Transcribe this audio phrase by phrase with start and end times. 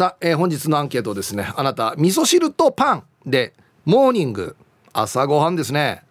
[0.00, 3.52] さあ、えー、本日のアンケートですねあなた味噌汁とパンで
[3.84, 4.56] モーニング。
[4.94, 6.04] 朝ごはんですね。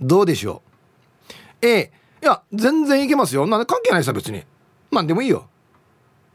[0.00, 0.62] どうでしょ
[1.60, 3.46] う？A いや全然いけますよ。
[3.46, 4.44] なんで関係ないさ別に。
[4.90, 5.46] まあでもいいよ。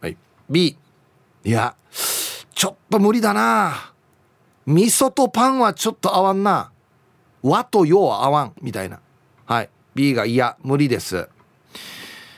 [0.02, 0.16] はい。
[0.48, 0.78] B
[1.44, 1.76] いや
[2.54, 3.92] ちょっと無理だな。
[4.68, 6.72] 味噌とパンはちょっと合わんな。
[7.42, 9.00] 和と洋は合わんみたいな。
[9.48, 9.70] はい。
[9.96, 11.28] B がいや無理です。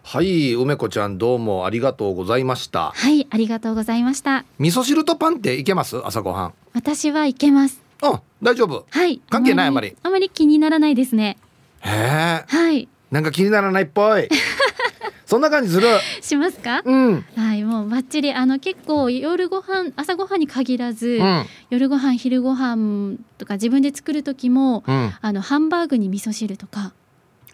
[0.07, 2.91] はい梅子ちゃんどうもありがとうございました。
[2.91, 4.45] はいありがとうございました。
[4.59, 5.99] 味噌汁とパンっていけます？
[6.05, 6.53] 朝ごはん。
[6.75, 7.81] 私はいけます。
[8.03, 8.85] あ大丈夫。
[8.91, 9.19] はい。
[9.31, 9.95] 関係ないあまり。
[10.03, 11.37] あまり気にならないですね。
[11.81, 12.45] へえ。
[12.47, 12.87] はい。
[13.09, 14.29] なんか気にならないっぽい。
[15.25, 15.87] そんな感じする。
[16.21, 16.83] しますか？
[16.85, 17.25] うん。
[17.35, 18.31] はいもうバッチリ。
[18.31, 21.45] あの結構夜ご飯朝ごはんに限らず、うん。
[21.71, 25.13] 夜ご飯昼ご飯とか自分で作る時も、うん。
[25.19, 26.93] あのハンバーグに味噌汁とか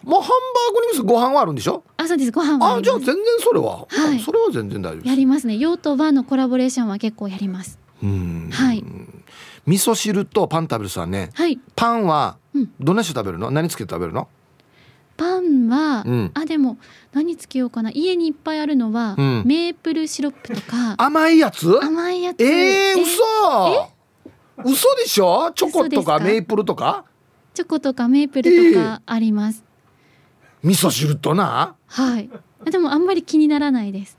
[0.04, 1.84] もうハンバーグにご飯はあるんでしょ？
[1.98, 2.32] あそうです。
[2.32, 4.20] ご飯はあじゃあ全然それは、はい。
[4.20, 5.58] それは全然大丈夫やりますね。
[5.58, 7.78] 洋と和のコラボレーションは結構やります。
[8.02, 8.50] うん。
[8.52, 8.84] はい。
[9.68, 11.60] 味噌汁とパン食べるさねはい。
[11.76, 12.72] パンはうん。
[12.80, 13.52] どんな人食べるの？
[13.52, 14.28] 何つけて食べるの？
[15.18, 16.32] パンは、うん。
[16.34, 16.78] あでも
[17.14, 17.92] 何つけようかな。
[17.92, 19.44] 家にいっぱいあるのは、うん。
[19.46, 20.96] メープルシロップとか。
[20.98, 21.80] 甘いやつ？
[21.80, 22.42] 甘いやつ。
[22.42, 23.22] えー、嘘！
[24.64, 25.52] 嘘でしょ？
[25.54, 27.06] チョコとかメープルとか？
[27.54, 29.64] チョコとかメープルとかあります、
[30.64, 31.76] 味噌汁とな。
[31.88, 32.30] はい。
[32.70, 34.18] でもあんまり気にならないです。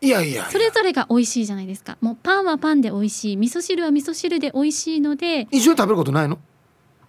[0.00, 0.50] いやいやいや。
[0.50, 1.96] それぞれが美味しいじゃないですか。
[2.00, 5.48] もうパンはパンで美味しい味噌汁は味噌汁で美味しいので。
[5.50, 6.38] 一緒に食べることないの？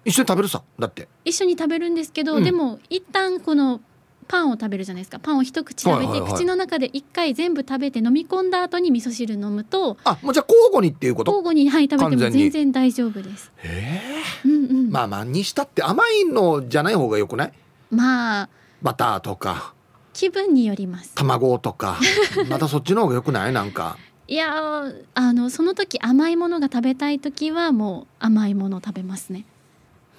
[0.05, 0.63] 一緒に食べるさ。
[0.79, 1.07] だって。
[1.25, 2.43] 一緒に食べるんですけど、うん。
[2.43, 3.81] でも一旦この
[4.27, 5.19] パンを食べるじゃないですか。
[5.19, 6.33] パンを一口食べて、はいはいはい。
[6.33, 11.31] 口の中で一回全部食べて飲み込んだ後に味噌汁飲むとあもうじゃあ交互にっていうこと？
[11.31, 13.51] 交互に、はい、食べても完全然大丈夫です。
[13.57, 14.01] へ
[14.43, 17.53] うんうん、えまあまあにしたって甘いのじゃない方がよくない？
[17.89, 18.49] まあ
[18.81, 19.73] バターとか
[20.13, 21.13] 気分によります。
[21.15, 21.97] 卵とか
[22.49, 23.53] またそっちの方がよくない？
[23.53, 29.45] なんかいやーあのその時甘いものが食べたい時はもう甘いものを食べますね。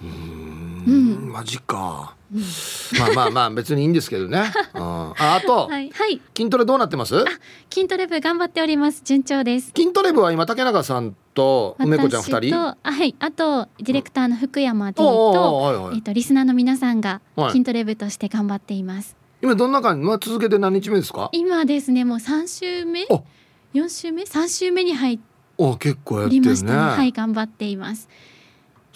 [0.03, 0.84] うーん。
[0.86, 2.14] うんマジか。
[2.34, 2.42] うん
[2.98, 7.25] まあまあまあ別にいいんですけどね、 うん、ああと、はい、はい、筋トレどうなってます？
[7.72, 9.00] 筋トレ部頑張っております。
[9.03, 9.72] 順調です。
[9.75, 12.48] 筋トレ部は今竹中さんと梅子ちゃん二人？
[12.48, 13.14] 私とあはい。
[13.19, 17.53] あとディレクターの福山おうとえっとリスナーの皆さんがはい。
[17.53, 19.16] 筋トレ部として頑張っています。
[19.41, 21.31] 今どんな感じ、まあ、続けて何日目ですか？
[21.32, 23.06] 今ですねもう三週目？
[23.08, 23.25] お。
[23.72, 24.26] 四週目？
[24.26, 25.19] 三週目に入っ
[25.56, 26.50] お結構やってりるね。
[26.50, 26.72] ました。
[26.72, 26.78] ね。
[26.78, 28.06] はい頑張っています。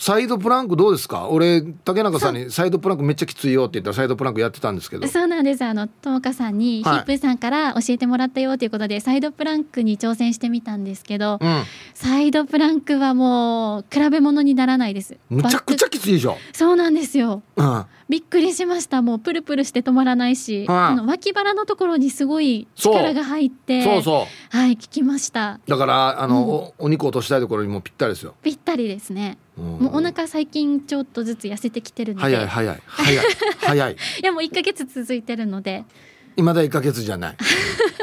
[0.03, 1.29] サイドプランクどうですか？
[1.29, 5.07] 俺竹中さんにサイドプランクめっちゃきついよって言ったらサイドプランクやってたんですけど。
[5.07, 5.65] そうなんです。
[5.65, 6.99] あのともかさんにヒはい。
[7.03, 11.63] ップーさんから教えてもらったよということで、サイドプランクに挑戦してみたんですけど、うん。
[11.95, 15.19] サイドプランクはもう比べ物にならないです。
[15.31, 17.45] むちゃくちゃゃきついでしょ、そうなんですよ。
[17.55, 19.03] うん、びっくりしました。
[19.03, 24.57] もうプルプルして止まらないし、はいあの脇腹のところにすごい力が入ってそうそう。
[24.57, 25.61] はい聞きました。
[25.69, 26.49] だからあの、うん。
[26.49, 32.23] おお肉を落としたいところにもぴったりですよ、ぴったりですね、うんもうお腹最近ちょっとずつ痩せてきてるので。
[32.23, 33.27] 早い早い早い
[33.61, 33.93] 早い。
[34.23, 35.85] いやもう1ヶ月続いてるので。
[36.37, 37.37] 今だ1ヶ月じゃない。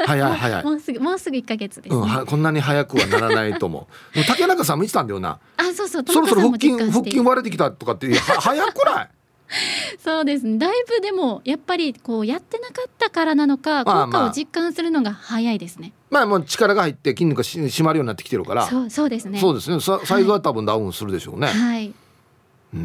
[0.06, 0.64] 早い早い。
[0.64, 2.00] もうすぐもうすぐ1ヶ月です、ね。
[2.00, 4.14] うん、はこんなに早くはならないと思う。
[4.14, 5.38] でも竹中さんも言ってたんだよな？
[5.56, 9.08] あそうそうそろそろ腹筋腹筋割れてきたとかっては早くない？
[9.98, 10.58] そうですね。
[10.58, 18.66] だいぶでもやっぱりこうやってなかったからなのかまあ効果を実感するのが早いですね、まあもう力が入って筋肉がし締まるようになってきてるから。
[18.66, 19.38] そうそうですね。
[19.38, 19.80] そうですね。
[19.80, 21.92] さサイズは多分ダウンするでしょうね、はい。
[22.72, 22.80] うん。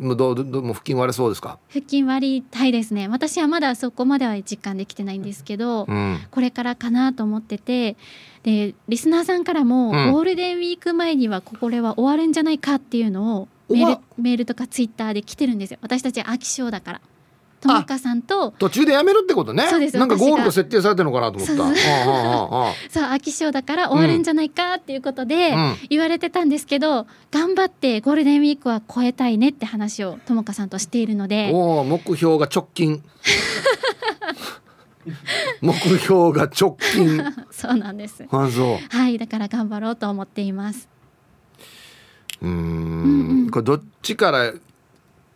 [0.00, 0.06] うん。
[0.08, 1.58] もうどうどうもう腹筋割れそうですか？
[1.68, 3.08] 腹筋割りたいですね。
[3.08, 6.18] 私はまだそこまでは実感できてないんですけど、うん。
[6.30, 7.96] これからかなと思ってて
[8.42, 10.12] でリスナーさんからも、うん。
[10.12, 15.78] ゴールデンウィーク前にはこれは終わるんじゃないかっていうのをメールメールとかツイッターで来てるんですよ。
[15.82, 17.00] 私たち飽き性だから。
[17.58, 19.66] ともかさんと途中でやめるってことね。
[19.68, 19.96] そうです。
[19.96, 21.54] なんかゴールが私設定されてるのかなと思った。
[22.90, 25.74] そう飽き性だから終わるんじゃないかっていうことでうん。
[25.88, 33.02] 言われてたんですけど、頑張ってゴールデンウィークは超えたいねって話をともかさんとしているのあでおお目標が直近。
[35.60, 37.24] 目標が直近。
[37.50, 38.24] そうなんです。
[38.30, 38.96] あそう。
[38.96, 40.88] はいだから頑張ろうと思っています
[42.42, 42.48] うー
[43.46, 43.50] ん。
[43.50, 44.52] これどっちから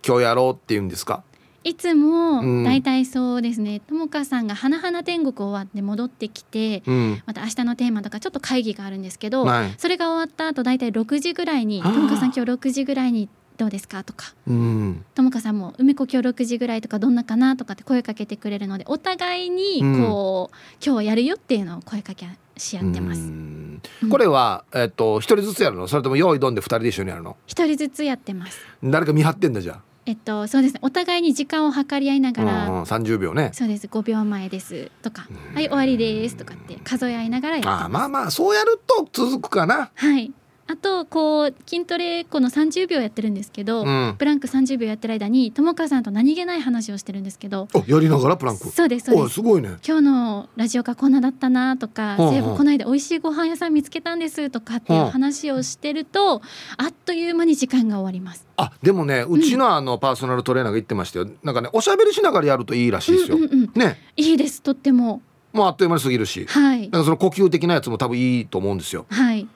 [0.07, 1.23] 今日やろうって言うんですか？
[1.63, 2.65] いつもうん。
[2.65, 3.81] だいたいそうですね。
[3.81, 7.23] ともかさんが「花々天国」終わって戻ってきてうん。
[7.27, 9.75] また明日のテーマとかちょっと会議があるんですけど、はい。
[9.77, 11.89] それが終わった後だいたい6時ぐらいに「あ。
[11.89, 13.29] ーともかさん今日6時ぐらいに
[13.61, 14.35] どうですか?」とか。
[14.49, 15.05] うん。
[15.15, 22.27] ともかさんも「梅子今日6時ぐらいとかどんなかな?」とかって声かけてくれるのでお互いにこう、今日はやるよっていうのを声かけ
[22.57, 23.81] し合ってまうすん。
[24.11, 25.87] これはえっと一人ずつやるの？
[25.89, 27.37] それとも用意どんで二人で一緒にやるの？
[27.47, 28.59] 一人ずつやってます。
[28.83, 30.81] 誰か見張ってんだじゃえっとそうですね。
[30.83, 33.51] お互いに時間を計り合いながら、うんうん、30秒ね。
[33.53, 33.87] そうです。
[33.87, 37.85] 5秒前ですとか「はい終わりです」とかって数え合いながらやってます。
[37.85, 39.91] あーまあまあそうやると続くかな。
[39.95, 40.33] はい
[40.71, 44.15] あとこう筋トレこの30秒やってるんですけど、うん。
[44.17, 47.67] ブランク30秒やってる間に友川さんと何気ない話をしてるんですけど。
[47.75, 48.69] おやりながらプランク。
[48.69, 49.35] そうですそうです。
[49.35, 49.79] すごいね。
[49.85, 56.41] 今日のラジオがこんなだったなとか、ほうほうそういえばこの間美味しいご飯屋さん見つけたんですとかっていう話をしてると、
[56.77, 58.47] あっという間に時間が終わります。
[58.57, 61.29] あでもねうちのあのパーソナルトレーナーが言ってましたよ。
[61.43, 63.99] なんかねおしゃべりしながらやるといいらしいですよ、うんうんうん、ね。
[64.17, 65.21] いいですとっても。
[65.53, 66.47] もうあっという間に過ぎるし。
[66.47, 66.83] はい。
[66.83, 69.07] なんかその呼吸的なやつも多分いいと思うんですよ。
[69.11, 69.49] はい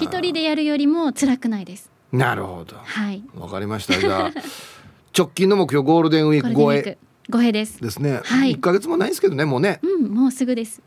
[0.00, 1.90] 一人でやるよりも辛くないです。
[2.12, 3.22] なるほどはい。
[3.34, 4.32] わかりましたじゃあ
[5.16, 6.98] 直近の目標ゴールデンウィーク超えゴールデンウィーク
[7.30, 7.80] 五平です。
[7.80, 10.82] ですね、はい1ヶ月もないですけどねもうねうんもうすぐです。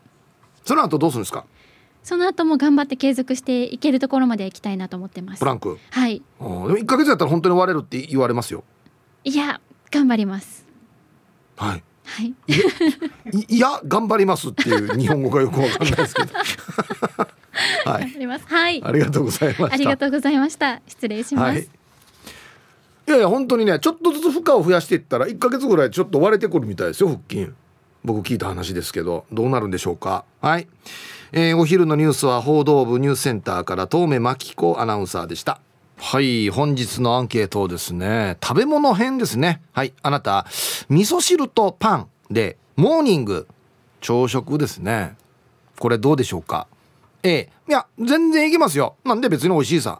[0.65, 1.45] その後どうするんですか？
[2.03, 5.45] その後も頑張って継続していけるところまで行きたいなと思ってますプ。
[5.45, 6.21] ランクはい。
[6.39, 8.63] でも1ヶ月やったら本当に割れるって言われますよ
[9.23, 9.59] いや
[9.89, 10.65] 頑張ります。
[11.55, 12.27] はいはい。
[13.49, 16.33] いいや頑張りますっていう日本語がよくわかんないですけど
[17.89, 18.01] はい。
[18.01, 18.45] 頑張ります。
[18.47, 18.83] はい。
[18.83, 19.73] ありがとうございました。
[19.73, 20.81] ありがとうございました。
[20.87, 21.55] 失礼します。
[21.55, 21.69] はい。
[23.07, 27.51] いやいや本当にねちょっとずつ負荷を増やしていったら1ヶ月ぐらいちょっと割れてくるみたいですよ腹筋。
[28.03, 29.25] 僕聞いた話ですけど。
[29.31, 30.25] どうなるんでしょうか。
[30.41, 30.67] はい、
[31.31, 35.59] えーお昼のニュースは報道部ニュースセンターから遠目真紀子アナウンサーでした。
[35.97, 36.49] はい。
[36.49, 38.37] 本日のアンケートですね。
[38.43, 39.61] 食べ物編ですね。
[39.71, 39.93] はい。
[40.01, 40.45] あなた
[40.89, 43.47] 味噌汁とパンでモーニング
[44.01, 45.15] 朝食ですね。
[45.79, 46.67] これどうでしょうか？
[47.25, 48.97] A いや全然いけますよ。
[49.03, 49.99] なんで別に美味しいさ。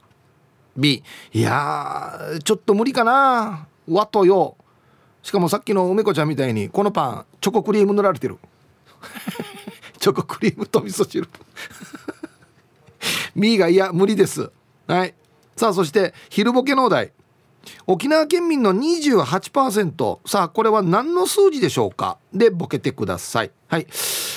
[0.77, 3.67] B いやーちょっと無理かな。
[3.89, 4.55] 和と洋。
[5.23, 8.37] しかもさっきの梅子ちゃんみたいにこのパンチョコクリーム塗られてる。
[9.97, 11.27] チョコクリームと味噌汁。
[13.35, 14.51] B がいや無理です。
[14.85, 15.15] はい。
[15.55, 17.11] さあそして昼ボケのお題
[17.87, 22.17] 沖縄県民の28%さあこれは何の数字でしょうか？
[22.33, 23.51] でボケてください。
[23.67, 23.87] はい、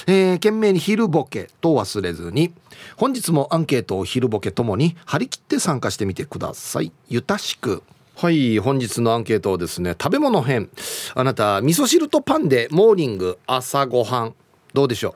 [0.07, 2.53] えー、懸命に昼ボケと忘れずに。
[2.97, 6.93] 本日もアンケートを昼ボケともに張り切って参加してみてください。
[7.09, 7.83] ゆたしく。
[8.15, 10.71] はい本日のアンケートをですね食べ物編。
[11.15, 14.35] あなた味噌汁とパンでモーニング朝ごはん。
[14.75, 15.15] どうでしょう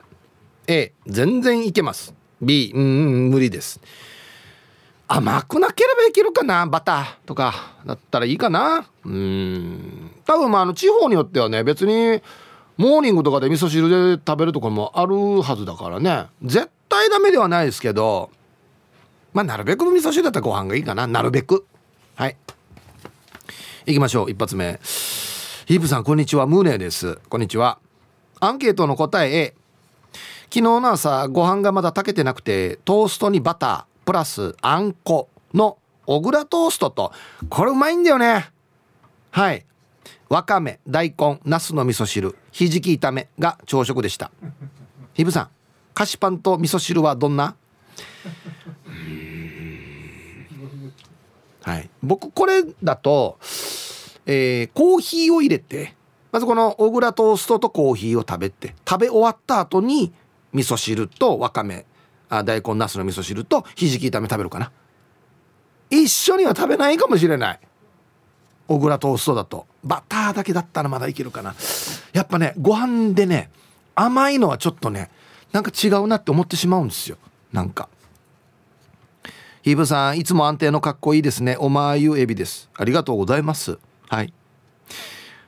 [0.67, 2.13] ？A 全然いけます。
[2.41, 2.85] B うんう
[3.27, 3.79] ん無理です。
[5.15, 6.65] 甘くなければいけるかな？
[6.65, 7.53] バターとか
[7.85, 8.87] だったらいいかな？
[9.05, 10.09] うん。
[10.25, 12.19] 多分まああの地方によってはね別に
[12.77, 16.25] モーニングとかで味噌汁で食べるとこもあるはずだからね。
[16.41, 18.31] 絶対ダメではないですけど
[19.33, 21.05] まあなるべく味噌汁だったらご飯がいいかな？
[21.05, 21.63] なるべく。
[22.15, 22.35] はい。
[23.85, 24.31] 行きましょう。
[24.31, 24.79] 一発目。
[25.67, 26.47] ヒープさんこんにちは。
[26.47, 27.19] ムーネです。
[27.29, 27.77] こんにちは。
[28.39, 29.53] アンケートの答え A
[30.45, 33.92] 昨日の朝ご飯がまだ炊けてなくてトーストにバター。
[34.05, 37.13] プラスあんこの小倉トーストと
[37.49, 38.51] これうまいんだよね。
[39.31, 39.65] はい。
[40.29, 44.31] わかめ大根ナスの味噌汁ひじき炒めが朝食でした。
[45.13, 45.49] ひぶさん
[45.93, 47.55] 菓子パンと味噌汁はどんな？
[51.61, 51.89] はい。
[52.01, 53.37] 僕これだと、
[54.25, 55.93] えーコーヒーを入れて
[56.31, 60.11] まずこの小倉トーストとコーヒーを食べて食べ終わった後に
[60.51, 61.85] 味噌汁とわかめ
[62.37, 64.71] あ大根ナスの味噌汁とひじき炒め食べるかな。
[65.89, 67.59] 一緒には食べないかもしれない。
[68.67, 69.67] 小倉トーストだと。
[69.83, 71.53] バターだけだったらまだいけるかな。
[72.13, 73.51] やっぱねご飯でね
[73.95, 75.11] 甘いのはちょっとね
[75.51, 77.17] なんか違うなって思ってしまうんですよ。
[77.51, 77.89] なんか。
[79.61, 81.55] ヒーブさんいつも安定のかっこいいですね。
[81.59, 82.69] おまゆエビです。
[82.75, 83.77] ありがとうございます。
[84.09, 84.33] はい。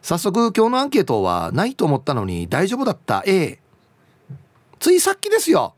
[0.01, 3.23] 早速今日のアンケートはないと思ったのに大丈夫だった。
[3.25, 3.59] A
[4.79, 5.74] ついさっきですよ。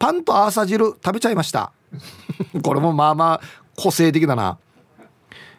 [0.00, 1.72] パンとアーサ汁食べちゃいました。
[2.64, 3.40] これもまあまあ
[3.76, 4.58] 個性的だな。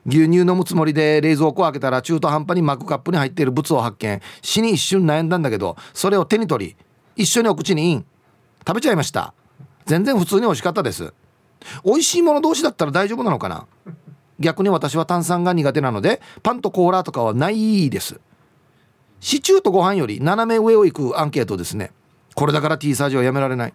[0.07, 4.19] 牛乳飲むつもりで冷蔵庫を開けたら中途半端にマグカップに入っている物を発見。
[4.41, 6.75] 死に一瞬悩んだんだけどそれを手に取り
[7.15, 8.05] 一緒にお口にイン。
[8.67, 9.35] 食べちゃいました。
[9.85, 11.13] 全然普通に美味しかったです。
[11.85, 13.67] 美味しいもの同士だったら大丈夫なのかな。
[14.39, 18.19] 逆に私は炭酸が苦手なのでパンとコーラとかはないです。
[19.19, 21.91] シチューとご飯より斜め上を行くアンケートですね。
[22.33, 23.73] これだから T サージはやめられない。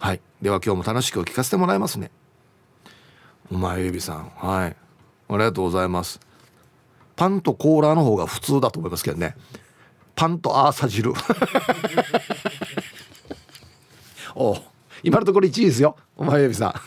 [0.00, 0.20] はい。
[0.40, 2.10] では今日も楽しく聞かせてもらいますね。
[3.52, 4.32] お前ゆびさん。
[4.34, 4.76] はい。
[5.28, 6.18] ありがとうございます。
[7.16, 9.36] パンとコーラの方が普通だと思いますけどね。
[10.16, 11.12] パンとアーサ汁。
[14.34, 14.56] お
[15.02, 15.98] 今のところ1位ですよ。
[16.16, 16.72] お前ゆびさん。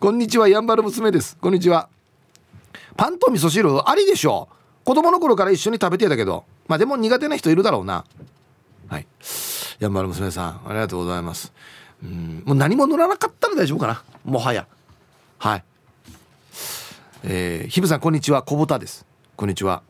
[0.00, 1.36] こんにちはやんばる娘です。
[1.36, 1.90] こんにちは。
[2.96, 4.48] パンと味噌汁ありでしょ
[4.84, 6.46] 子供の頃から一緒に食べてたけど。
[6.66, 8.06] まあでも苦手な人いるだろうな。
[8.88, 9.06] はい。
[9.78, 11.52] やんばる娘さんありがとうございます。
[12.02, 14.02] うんもう何も乗らなかったら大丈夫かな。
[14.24, 14.66] もはや。
[15.38, 15.64] はい。
[17.24, 18.42] えー、ひぶさんこんにちは。
[18.42, 19.06] 小豚です。
[19.36, 19.82] こんにちは。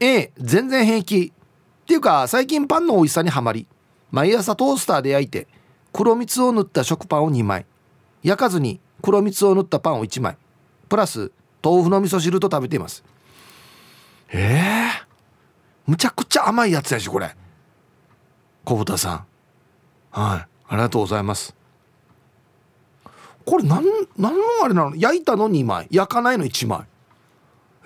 [0.00, 1.32] え全然平気。
[1.32, 3.66] っていうか最近パンの美味しさにはまり。
[4.10, 5.46] 毎朝トースターで焼いて
[5.92, 7.64] 黒蜜を塗った食パンを2枚。
[8.22, 10.36] 焼かずに黒蜜を塗ったパンを1枚。
[10.90, 11.32] プラス
[11.64, 13.02] 豆腐の味噌汁と食べています。
[14.32, 17.34] ええー、むちゃくちゃ甘いやつやしこれ。
[18.70, 19.26] 小豚さん。
[20.12, 20.48] はい。
[20.68, 21.56] ありがとうございます。
[23.44, 23.84] これなん
[24.16, 24.94] なんのあれなの？
[24.94, 25.88] 焼いたの2枚。
[25.90, 26.78] 焼かないの1枚。
[26.78, 26.84] へ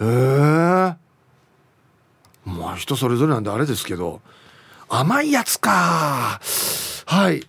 [0.03, 0.05] え。
[0.05, 0.97] ー、
[2.45, 4.21] まあ人それぞれなんであれですけど。
[4.91, 6.39] 甘いやつか。
[7.07, 7.49] はい。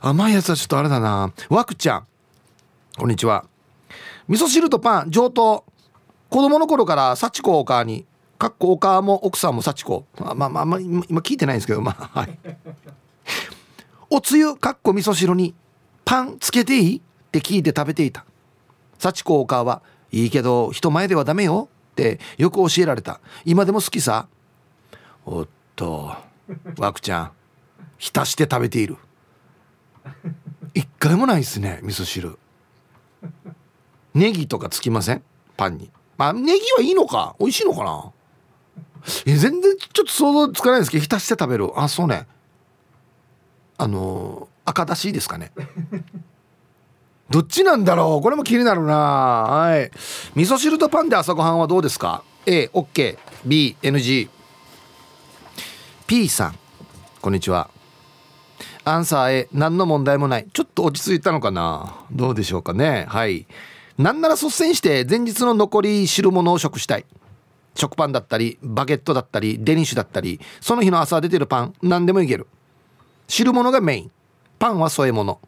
[0.00, 1.32] 甘いやつはちょっとあれだな。
[1.48, 2.06] わくちゃん。
[2.96, 3.46] こんにちは。
[4.28, 5.64] 味噌汁とパン上等。
[6.30, 8.06] 子供の頃から幸子お母に。
[8.38, 10.06] かっこお母も奥さんも幸子。
[10.18, 12.38] まあまあまあ、まあ、今聞いてないんですけどまあはい。
[14.10, 15.54] おつゆかっこ味噌汁に
[16.04, 16.96] パンつけていい？
[16.98, 17.00] っ
[17.30, 18.24] て聞いて食べていた。
[18.98, 21.68] 幸子お母はいいけど人前ではダメよ。
[21.92, 23.20] ってよく教えられた。
[23.44, 24.28] 今でも好きさ。
[25.24, 26.12] おっと
[26.78, 27.32] わくちゃん
[27.98, 28.96] 浸して食べている。
[30.74, 32.38] 一回もないですね味噌汁。
[34.12, 35.22] ネギとかつきません？
[35.56, 35.90] パンに。
[36.16, 37.36] まあネギはいいのか。
[37.38, 38.12] 美味しいのかな？
[39.26, 41.70] え全然ちょっと想像つかないですけど浸して食べる。
[41.76, 42.26] あそうね。
[43.76, 45.52] あのー、赤だしですかね。
[47.30, 48.22] どっちなんだろう？
[48.22, 48.94] これも気になるな。
[48.94, 49.90] はい。
[50.34, 54.28] 味噌汁とパンで朝ごはんはどうですか？AOKBNG
[56.06, 56.58] P さん。
[57.20, 57.70] こんにちは。
[58.84, 60.46] アンサー A 何の問題もない。
[60.52, 62.04] ちょっと落ち着いたのかな？
[62.12, 63.06] どうでしょうかね。
[63.08, 63.46] はい。
[63.96, 67.06] なんなら率先して前日の残り汁物を食したい
[67.74, 72.46] 食パンだったりバゲットだったりデニッシュだったりその日の朝出てるパン何でもいける。
[73.28, 74.10] 汁物がメイン。
[74.58, 75.40] パンは添え物。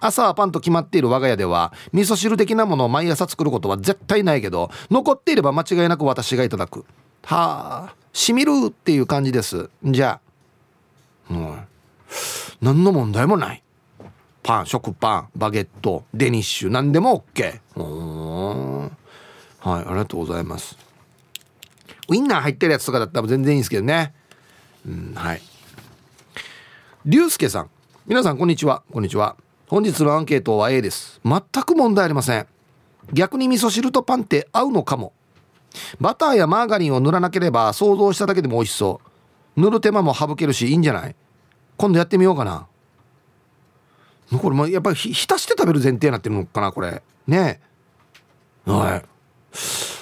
[0.00, 6.84] 朝はパンと決まっている我が家では味噌汁的なものを毎朝作ることは絶対ないけど残っていれば間違いなく私がいただく。
[7.24, 9.70] はあしみるっていう感じです。
[9.82, 10.20] じゃ
[11.28, 11.58] あうん。
[12.60, 13.62] 何の問題もない。
[14.42, 18.82] パン食パンバゲットデニッシュ何でも OK うん。
[18.84, 18.92] はい
[19.64, 20.83] ありがとうございます。
[22.08, 24.14] ウインナー入ってるやつとかだったら全然いいんですけどね。
[24.86, 25.42] うんはい。
[27.06, 27.70] 龍介さん。
[28.06, 28.82] 皆さんこんにちは。
[28.92, 29.36] こんにちは。
[29.66, 31.20] 本日のアンケートは A です。
[31.24, 32.46] 全く問題ありません。
[33.12, 35.12] 逆に味噌汁とパンって合うのかも。
[36.00, 39.00] バターやマーガリンを塗らなければ想像しただけでも美味しそ
[39.56, 39.60] う。
[39.60, 41.16] 塗る手間も省けるしいいんじゃない？
[41.76, 42.66] 今度やってみようかな。
[44.38, 47.02] これもやっぱり浸して食べる前提になってるのかなこれ。
[47.26, 47.60] ね。
[48.66, 49.04] はい。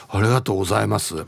[0.09, 1.26] ありがとうございます。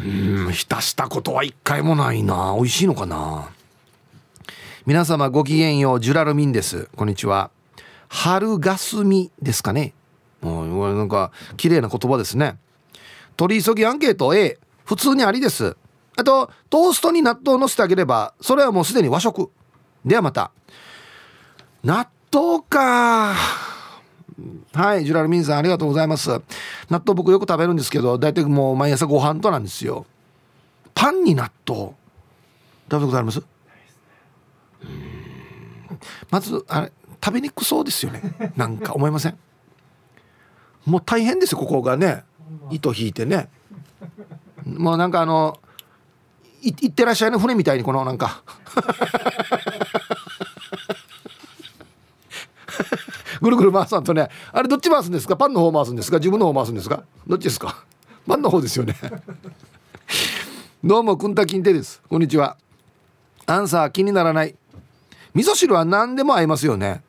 [0.00, 2.54] うん浸したことは一回もないな。
[2.56, 3.50] 美味しいのかな？
[4.86, 6.88] 皆様ごきげんようジュラルミンです。
[6.96, 7.50] こんにちは。
[8.08, 9.92] 春がすみですかね。
[10.40, 12.58] もうなんか綺麗な言葉ですね。
[13.36, 15.76] 取り急ぎアンケート A 普通にありです。
[16.16, 19.50] あとトーストに納豆をのせてあげればそれはもうすでに和食。
[20.04, 20.52] ではまた。
[21.82, 23.34] 納豆か。
[24.72, 26.30] はいジュラルミンさんありがとうございます。
[26.30, 26.42] 納
[26.90, 30.06] 豆僕よく食べるんですけど大体もう毎朝ご飯となんですよ。
[30.94, 31.94] パンに納豆。
[32.90, 33.42] 食べたことあります？
[36.30, 36.92] まずあれ
[37.22, 38.52] 食べにくそうですよね。
[38.56, 39.38] なんか思いません？
[40.84, 42.22] もう大変ですよここがね。
[42.70, 43.48] 糸引いてね。
[44.64, 45.58] もうなんかあの
[46.62, 48.42] いいってらっしゃいの船みたいにこのなんか。
[53.40, 55.36] ぐるぐる回さんとねあれどっち回すんですか？
[55.36, 56.18] パンの方回すんですか？
[56.18, 57.02] 自分の方回すんですか？
[57.26, 57.84] どっちですか？
[58.26, 58.94] パンの方ですよね。
[60.84, 62.00] どうもくんたきんてです。
[62.08, 62.56] こんにちは。
[63.46, 64.54] アンサー気にならない。
[65.34, 67.02] 味噌汁は何でも合いますよね。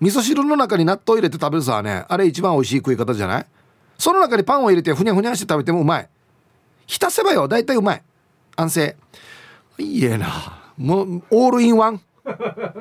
[0.00, 3.46] 味噌汁の中に納豆入れて食べるさねあれ一番美味しい食い方じゃない？
[3.98, 6.08] その中にパンを入れてふにゃふにゃして食べてもうまい。
[6.86, 8.02] 浸せばよ大体うまい。
[8.56, 8.96] 安静。
[9.78, 10.26] いいえな。
[10.76, 12.00] もうオールインワン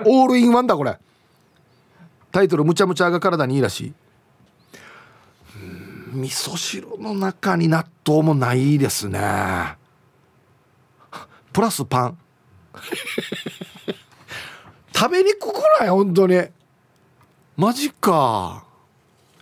[0.05, 0.97] オールインワンだこれ。
[2.35, 3.93] タイトル「むちゃむちゃが体にいいらしい」
[6.11, 9.77] 味噌汁の中に納豆もないですね。
[11.53, 12.17] プラスパン。
[14.93, 15.89] 食べにくくない？
[15.89, 16.43] 本当に。
[17.55, 18.65] マジか。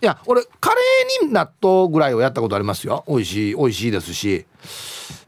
[0.00, 3.04] いや俺カレーに納豆ぐらいをやったことありますよ。
[3.08, 4.46] 美味しい美味しいですし。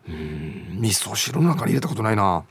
[0.08, 2.44] うん味噌汁の中に入れたことないな。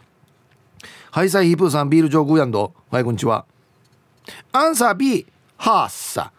[1.11, 2.73] はいさいヒープーさんビール上宮やんど。
[2.91, 3.45] はいこんにちは。
[4.51, 5.25] アンサー B
[5.57, 6.31] ハーサ。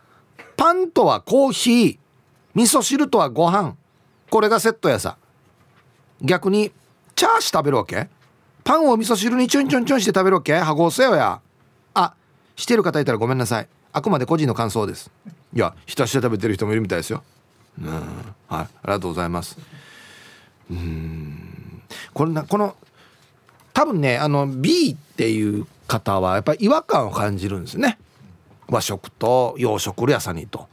[0.57, 1.99] パンとはコーヒー。
[2.55, 3.77] 味噌汁とはご飯。
[4.31, 5.19] これがセットやさ。
[6.23, 6.73] 逆に
[7.15, 8.09] チャーシュ食べるわけ？
[8.65, 10.55] パンを味噌汁にちょんちょんちょんして食べるわけ？
[10.55, 11.41] はごせよや。
[11.95, 12.15] あ
[12.57, 13.69] してる方いたらごめんなさい。
[13.93, 15.11] あくまで個人の感想です。
[15.55, 17.23] いやひたして食べてる人もいるみたいですよ。
[17.81, 17.87] うん。
[17.89, 18.03] はい。
[18.49, 19.59] ありがとうございます。
[20.71, 21.83] うん。
[22.13, 22.75] これなこの
[23.77, 27.99] 多分ねあの B っていう方はやっぱり違和感を感じるんですね。
[28.69, 30.67] 和食と洋食屋さんにと。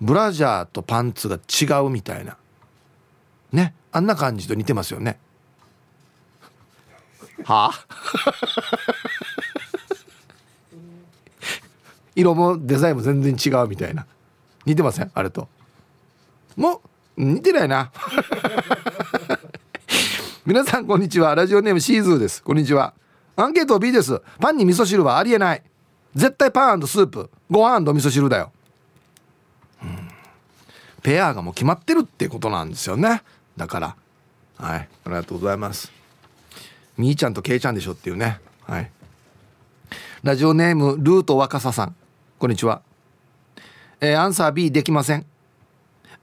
[0.00, 2.38] ブラジャーとパンツが違うみたいな。
[3.52, 3.74] ね。
[3.92, 5.18] あんな感じと似てますよね。
[7.44, 7.72] はあ？
[12.16, 14.06] 色もデザインも全然違うみたいな。
[14.64, 15.10] 似てません？
[15.12, 15.46] あれと。
[16.56, 16.80] も
[17.18, 17.92] う似てないな。
[20.46, 21.34] 皆さんこんにちは。
[21.34, 22.40] ラジオネームシーズーです。
[22.40, 22.94] こんにちは。
[23.34, 24.22] アンケート B です。
[24.38, 25.62] パンに味噌汁はありえない。
[26.14, 27.32] 絶対パンスープ。
[27.50, 28.52] ご飯味噌汁だよ、
[29.82, 30.08] うん、
[31.02, 33.24] ペアがもう決まってるってことなんですよね。
[33.56, 33.96] だから。
[34.56, 34.78] はい。
[34.78, 35.90] ありがとうございます。
[36.96, 38.38] みーちゃんとけいちゃんでしょっていうね。
[38.68, 38.90] はい。
[40.22, 41.96] ラジオネームルート若狭さん。
[42.38, 42.82] こんにちは。
[44.00, 45.26] えー、アンサー B できません。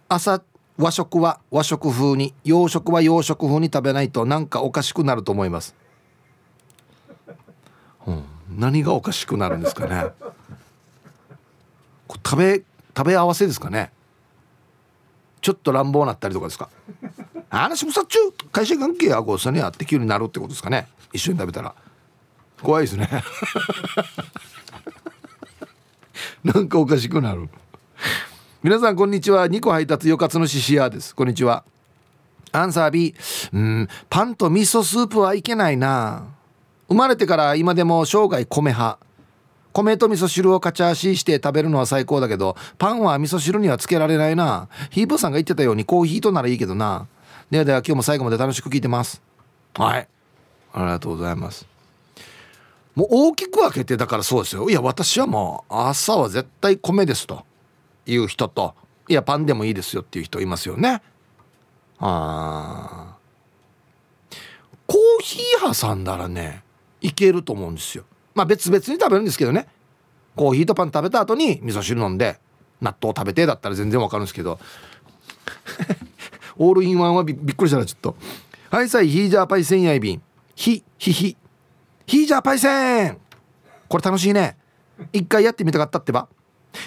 [0.07, 0.41] 朝
[0.77, 5.75] 和食は和食風に洋食は洋食風に食べないとなんかおかしくなると思います、
[8.07, 10.11] うん、何がおかしくなるんですかね。
[12.25, 12.63] 食べ
[12.95, 13.91] 食べ合わせですかね。
[15.41, 16.69] ちょっと乱暴なったりとかですか。
[17.49, 20.87] 話もさっちゅう会社関係はこうそれにあって急になるってことですかね。
[21.11, 21.75] 一緒に食べたら。
[22.61, 23.09] 怖いですね。
[26.43, 27.49] なんかおかしくなる。
[28.63, 29.47] 皆さんこんにちは。
[29.47, 31.13] 2個配達よかつのししやです。
[31.13, 31.65] こんにちは。
[32.53, 33.13] アンサー B
[33.51, 36.23] うんパンと味噌スープはいけないな。
[36.87, 38.99] 生まれてから今でも生涯米派。
[39.73, 44.69] 米と味噌汁をカチャーシーして食べるのは最高だけどパンは味噌汁にはつけられないな。
[44.91, 47.07] ヒープさんが言ってたようにコーヒーとならいいけどな。
[47.51, 49.21] ではでは今日も最後まで楽しく聞いてます。
[49.73, 50.07] はい。
[50.71, 51.67] ありがとうございます。
[52.95, 54.69] もう大きく分けてだからそうですよ。
[54.69, 57.43] いや私はもう朝は絶対米ですと。
[58.05, 58.75] いう人と
[59.07, 61.01] いやパンでもいいですよっていう人いますよね。
[61.99, 63.15] あ
[64.87, 66.63] コーヒー挟んだらね
[67.01, 68.05] いけると思うんですよ。
[68.33, 69.67] まあ別々に食べるんですけどね。
[70.35, 72.39] コーヒーとパン食べた後に味噌汁飲んで
[72.81, 74.59] 納豆食べてだったら全然わかるんですけど。
[76.57, 78.15] オールインワンはびっくりしたなちょっと。
[78.69, 80.21] はいさいヒージャーパイセンやいびん
[80.55, 81.37] ヒヒヒ
[82.05, 83.17] ヒージャーパイセン。
[83.87, 84.57] これ楽しいね。
[85.11, 86.27] 一回やってみたかったってば。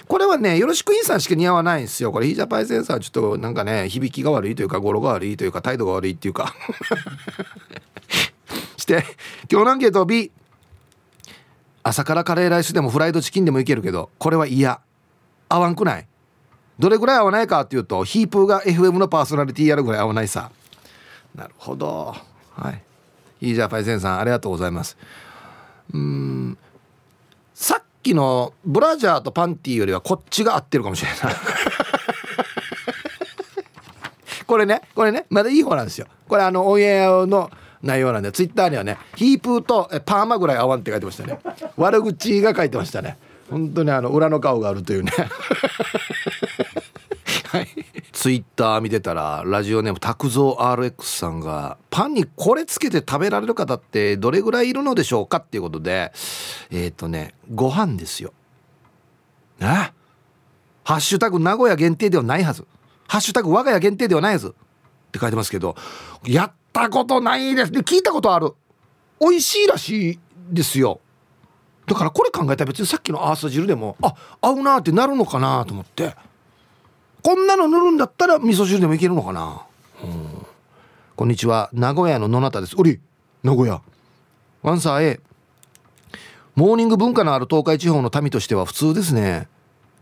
[0.08, 2.12] これはねよろしくインさんしか似合わないんですよ。
[2.12, 6.54] これヒージャパイセンさんちょっとなんかね響きが悪いというか語呂が悪いというか態度が悪いっていうか
[8.76, 9.04] して
[9.50, 10.30] 今日のアンケート B
[11.82, 14.80] 朝からカレーライスでもフライドチキンでもいけるけどこれは嫌。
[15.48, 16.06] 合わんくない。
[16.78, 20.50] どれぐらい合わないかっていうとヒープーが FM のパーソナリティやるぐらい合わないさ。
[21.34, 22.14] なるほど。
[22.54, 22.82] はい。
[23.40, 24.96] いいじゃパイセンさんありがとうございます。
[25.92, 26.58] うん。
[27.54, 31.18] さっきのブラジャーとパンティーよりはこっちが合ってるかもしれない。
[34.46, 36.06] これねこれねまだいい方なんですよ。
[36.28, 37.50] これあのオンエアの
[37.82, 41.40] 内容なんでツイッターにはねヒープーとパーマぐらい合わんって書いてましたね。
[41.76, 43.18] 悪口が書いてましたね。
[43.50, 45.12] 本当にあの裏の顔があるというね。
[47.50, 47.85] はい
[48.16, 56.12] ツイッター見てたらラジオネーム拓蔵 RX さんがパンにこれつけて食べられる方ってどれぐらいいるのでしょうかっていうことで
[56.70, 58.32] えっ、ー、とねご飯ですよ。
[59.60, 59.92] ね
[60.82, 62.66] ハッシュタグ名古屋限定ではないはず。
[63.06, 64.48] ハッシュタグ我が家限定ではないはず。
[64.48, 64.52] っ
[65.12, 65.76] て書いてますけど
[66.24, 67.70] やったことないです。
[67.70, 68.54] で聞いたことある。
[69.20, 70.18] 美味しいらしい
[70.50, 71.00] ですよ。
[71.86, 76.16] だからこれ考えたら別にさっきのアース汁でもあ合うなってなるのかなと思って。
[77.26, 79.66] こんなの塗るんだったら味噌汁でもいけるのかな、
[80.00, 80.46] うん、
[81.16, 81.70] こんにちは。
[81.72, 82.76] 名古屋の野中です。
[82.78, 83.00] おり
[83.42, 83.82] 名古屋。
[84.62, 85.20] ワンサー A
[86.54, 89.48] モーニング文化のある東海地方の民としては普通ですね。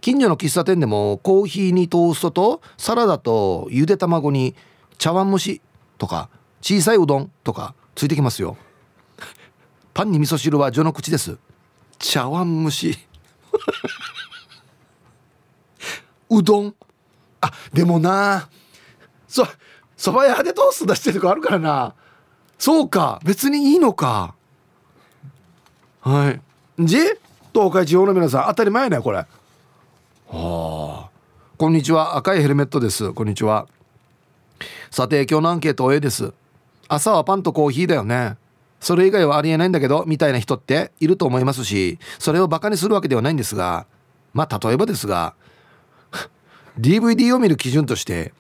[0.02, 4.54] 近所の喫茶店でもコーヒーにトーストとサラダとゆで卵に
[4.98, 5.62] 茶碗蒸し
[5.96, 6.28] とか
[6.60, 8.58] 小さいうどんとかついてきますよ。
[9.94, 11.38] パンに味噌汁は序の口です。
[11.98, 12.98] 茶碗蒸し。
[16.28, 16.74] うどん。
[17.44, 18.48] あでもな。
[19.28, 19.46] そ
[19.96, 21.94] そば屋でトースト出してるとこあるからな。
[22.58, 23.20] そうか。
[23.24, 24.34] 別にいいのか。
[26.00, 26.40] はい。
[26.78, 26.98] じ
[27.52, 29.18] 東海地方の皆さん当たり前ねこれ。
[29.18, 29.26] は
[30.28, 31.08] あ。
[31.56, 32.16] こんにちは。
[32.16, 33.12] 赤いヘルメットです。
[33.12, 33.66] こんにちは。
[34.90, 36.32] さて今日のアンケート A です。
[36.88, 38.36] 朝はパンとコーヒーだよね。
[38.84, 43.86] それ以外はありえないんだけどみたいな人っていると思いますしそれをバカにするわけではないんですが
[44.34, 45.34] まあ例えばですが
[46.78, 48.32] DVD を見る基準として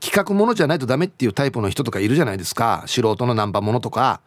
[0.00, 2.84] 企画ものじゃないとダメっていうタイプの人とかいるじゃないですか。
[2.86, 4.20] 素人のナンパものとか。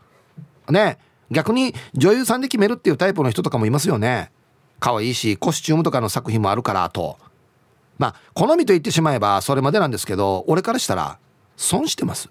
[0.70, 0.98] ね。
[1.30, 4.32] 逆に女優さんで決めるっていうタイプの人とかもいますよね。
[4.80, 7.18] 可愛いしコスチュームとかの作品もあるからと。
[7.98, 11.20] まあ好みと言ってしまえばそれまでなんですけど俺からしたら
[11.58, 12.30] 損してます。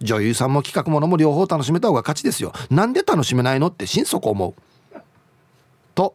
[0.00, 2.52] 女優さんも企画ものも両方楽しめた方が勝ちですよ。
[2.70, 4.98] なんで楽しめないのって心底思う。
[5.94, 6.14] と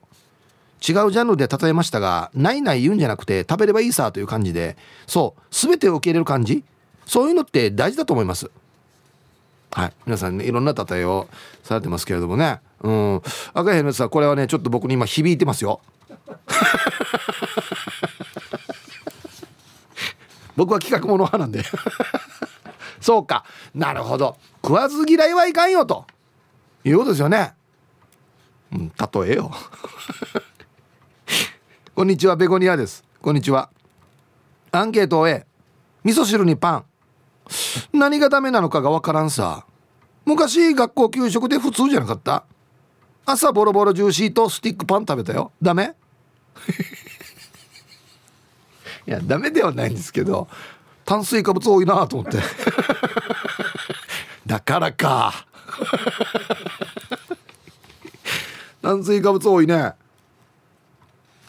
[0.86, 4.76] 違うジャンルで例えましたがないない言うんじゃなくて食べればいいさという感じで
[5.08, 6.64] そう全てを受け入れる感じ？
[7.06, 8.50] そういうのって大事だと思います。
[9.72, 9.94] はい。
[10.06, 11.28] 皆さんねいろんな例えを
[11.64, 12.60] されてますけれどもね。
[12.82, 13.22] うん。
[13.54, 15.82] 赤いヘルメットさんこれはねちょっと僕に今響いてますよ。
[20.56, 21.64] 僕は企画もの派なんで。
[23.02, 23.44] そうか。
[23.74, 24.38] なるほど。
[24.64, 26.06] 食わず嫌いはいかんよと。
[26.86, 27.54] いうことですよね。
[28.72, 28.90] うん。
[28.90, 29.52] 例えよ。
[31.96, 33.04] こんにちはベゴニアです。
[33.22, 33.70] こんにちは。
[34.72, 35.46] アンケートを A
[36.04, 36.86] 味噌汁にパン。
[37.94, 39.66] 何がダメなのかがわからんさ。
[40.26, 42.46] 昔学校給食で普通じゃなかった？
[43.26, 45.52] 朝ボロボロジューシーとスティックパン食べたよ。
[45.62, 45.94] ダメ？
[49.06, 50.48] いやダメではないんですけど
[51.06, 52.40] 炭水化物多いなと思って。
[54.48, 55.46] だからか。
[58.82, 59.94] 炭水化物多いね。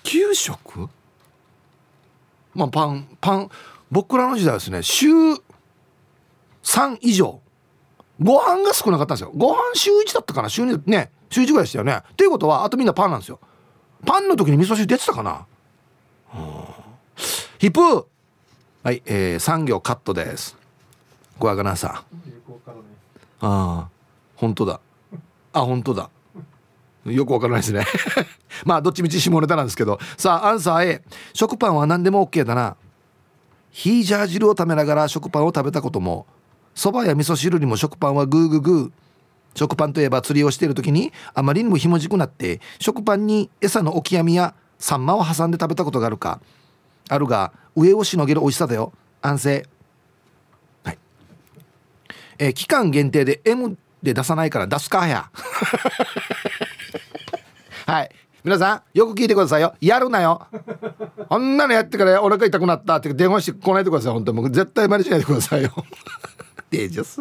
[0.05, 0.89] 給食？
[2.55, 3.51] まあパンパン
[3.91, 5.09] 僕らの時代はですね週
[6.63, 7.41] 3以上。
[8.23, 9.33] ご飯が少なかったんですよ。
[9.35, 10.49] ご飯週1だったかな？
[10.49, 12.03] 週2ね週1ぐらいでしたよね。
[12.17, 13.41] ということはあとみんなパンなんですよ。
[14.07, 15.47] パンの時に味噌汁出てたかな？
[17.59, 18.07] ヒップ
[18.83, 20.57] はい、えー、産業カットです。
[21.39, 21.91] 小若菜さん。
[21.91, 22.03] あ
[23.41, 23.89] あ
[24.37, 24.81] 本当だ。
[25.53, 26.11] あ本当だ
[27.07, 27.87] よくわからないですね。
[28.65, 29.99] まあどっちみち下ネタなんですけど。
[30.17, 32.77] さあアンサー A 食パンは何でも OK だな。
[33.71, 36.27] ヒージャー汁を食べながら食パンを食べたことも。
[36.75, 38.91] そばや味噌汁にも食パンはグーグーグー。
[39.59, 46.41] 食パンといえば釣りをしている時にあまりにもひもじくなって食パンに餌のオキアミやサンマを挟んで食べたことがあるか。
[47.09, 48.93] あるが上をしのげる美味しさだよ。
[49.21, 49.67] 安静
[50.85, 50.99] はい。
[52.39, 55.31] えー、期間限定で M で出さないから出すかや。
[57.87, 58.11] はい。
[58.43, 59.75] 皆さんよく聞いてくださいよ。
[59.81, 60.47] やるなよ。
[61.29, 64.13] こんなのやってからお腹痛くなったって電話してこないでください。
[64.13, 64.41] 本当に。
[64.41, 65.73] もう絶対真似しないでくださいよ。
[66.71, 67.21] デージャス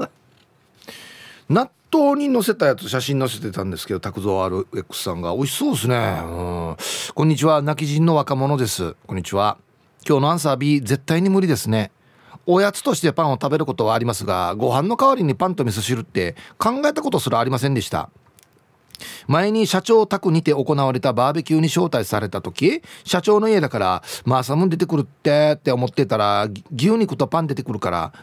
[1.49, 5.33] 納豆に載せたやつ写真載せてたんですけど拓蔵 RX さんが。
[5.35, 6.77] 美味しそうですね、うん、
[7.13, 7.61] こんにちは。
[7.61, 8.95] 泣き人の若者です。
[9.05, 9.57] こんにちは。
[10.07, 11.91] 今日のアンサー B 絶対に無理ですね。
[12.45, 18.09] おやつとしてパンを食べることはありますがご飯の代わりにパンと味噌汁って考えたことすらありませんでした。
[19.27, 28.13] 前に社長宅にて行われたバーベキューに招待された時社長の家だから「まあサムン出てくるって」って思ってたら牛肉とパン出てくるから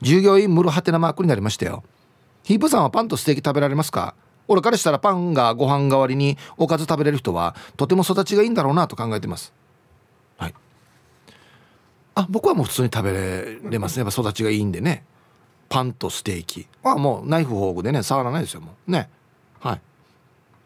[0.00, 1.84] 従業員ムルハテなマークになりましたよ。
[2.42, 4.14] ヒープさんはパンとステーキ食べられますか？
[4.48, 9.52] 俺からしたらパンがご飯代わりにおかず食べれる人はとても育ちがいいんだろうなと考えてます。
[10.36, 10.54] はい。
[12.16, 14.04] あ僕はもう普通に食べれますね。
[14.04, 15.04] やっぱ育ちがいいんでね。
[15.68, 16.66] パンとステーキ。
[16.82, 18.90] あもうナイフフォークでね触らないですよもう。
[18.90, 19.08] ね。
[19.60, 19.80] はい。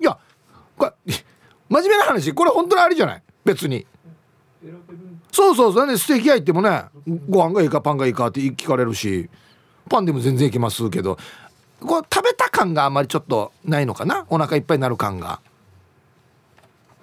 [0.01, 0.19] いや
[0.77, 0.93] これ
[1.69, 3.23] 真面目な話これ本当にありじゃない？
[3.45, 3.87] 別に。
[5.33, 5.87] そうそうそう。
[5.87, 6.85] ねステーキ屋行ってもね
[7.29, 9.29] ご飯がいいかパンがいいかって聞かれるし
[9.89, 11.19] パンでも全然いけますけど
[11.81, 14.27] こう食べた感があんまりちょっとないのかな？
[14.31, 15.41] お腹いっぱいになる感が。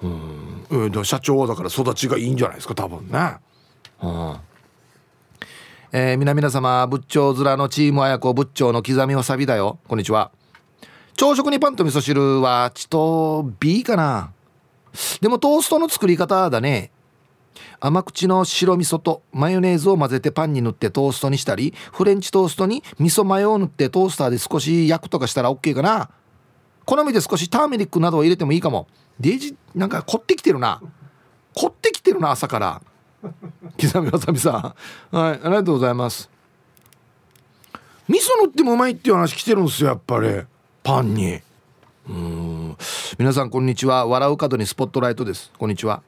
[0.02, 0.66] うん。
[0.70, 0.92] うん。
[0.92, 2.76] でも社長はだから育ちがいいんじゃないですか？
[2.76, 3.38] 多分ね。
[4.02, 4.38] うん。
[5.92, 9.78] えー、皆々様仏頂面のチーム綾子仏頂の刻みわさびだよ。
[9.88, 10.32] こんにちは。
[11.24, 14.34] 朝食にパンと味噌汁はちと B かな。
[15.22, 16.92] でもトーストの作り方だね。
[17.80, 26.10] 甘口の白味噌とマヨネーズを混ぜてパンに塗ってトーストにしたりフレンチトーストに味噌マヨを塗ってトースターで少し焼くとかしたら OK かな。
[26.84, 28.88] 好みで少しターメリックなどを入れてもいいかも。
[29.18, 30.82] デイジなんか凝ってきてるな。
[31.56, 32.82] 凝ってきてるな朝から。
[33.82, 34.76] 刻みわさびさ
[35.10, 35.16] ん。
[35.16, 36.30] はいありがとうございます。
[38.10, 40.28] 味噌塗ってもうまいっていう話来てるんですよやっぱり。
[40.84, 41.40] パンに。
[42.10, 42.78] うん。
[43.18, 44.06] 皆さんこんにちは。
[44.06, 45.50] 笑う角にスポットライトです。
[45.58, 46.04] こんにちは。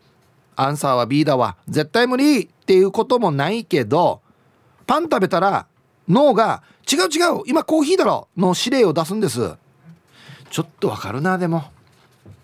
[0.58, 1.56] アンサーは B だわ。
[1.70, 4.20] 絶対無理っていうこともないけど
[4.86, 5.68] パン食べたら
[6.08, 7.06] 脳が違う違
[7.40, 8.28] う今コーヒーだろ。
[8.36, 9.56] の指令を出すんです。
[10.50, 11.64] ちょっとわかるなでも。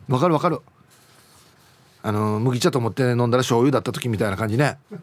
[0.08, 0.62] わかるわかる。
[2.04, 4.78] あの麦茶と思って飲んだら醤油だった時みたいな感じね。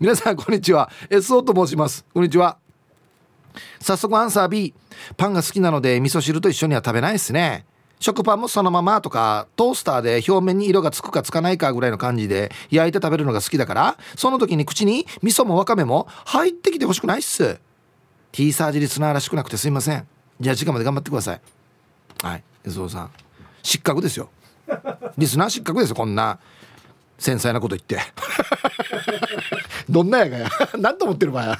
[0.00, 0.90] 皆さんこんにちは。
[1.10, 2.04] SO と申します。
[2.12, 2.58] こんにちは。
[3.80, 4.74] 早速アンサー B
[5.16, 7.66] パンが好きなので味噌汁と一緒には食べないですね。
[8.00, 17.60] 食パンもそのままとかトースターで表面に色がつくかつかないかぐらいの感じで焼いて食べるのが好きだからその時に口に味噌もわかめも入ってきてほしくないっす。
[18.32, 20.06] T サージリスナーらしくなくてすいません。
[20.40, 21.40] じゃあ時間まで頑張ってください。
[22.22, 23.10] はい安尾さん。
[23.62, 24.30] 失格ですよ。
[25.16, 26.38] リスナー失格ですよこんな。
[27.18, 28.00] 繊細なこと言って。
[29.88, 30.50] どんなやがや。
[30.78, 31.58] 何と思ってる場合や。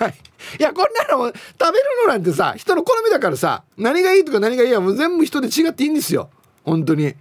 [0.00, 0.14] はい。
[0.58, 1.34] いやこんなの食
[1.72, 6.30] べるのなんてさ人の好みだからさ何がいいとか何がいいやもう全部人で違っていいんですよ。
[6.64, 7.14] 本当に。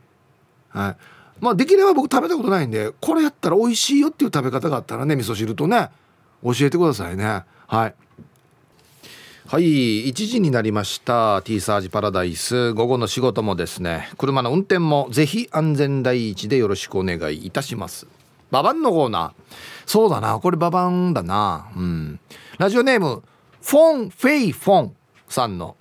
[0.69, 0.95] はい。
[1.41, 5.89] まあできれば僕食べたことないんでこれやったら美味しいよっていう食べ方があったらね味噌汁とね
[6.41, 7.43] 教えてくださいね。
[7.67, 7.95] はい。
[9.47, 11.41] はい1時になりました。
[11.41, 12.71] T サージパラダイス。
[12.73, 18.07] 午後の仕事もですね車の運転もぜひ安全第一でよろしくお願いいたします。
[18.51, 19.78] ババンのコーナー。
[19.89, 20.39] そうだな。
[20.39, 21.67] これババンだな。
[21.75, 22.19] うん。
[22.59, 23.23] ラジオネーム
[23.63, 24.95] フォン・フェイ・フォン
[25.27, 25.75] さんの。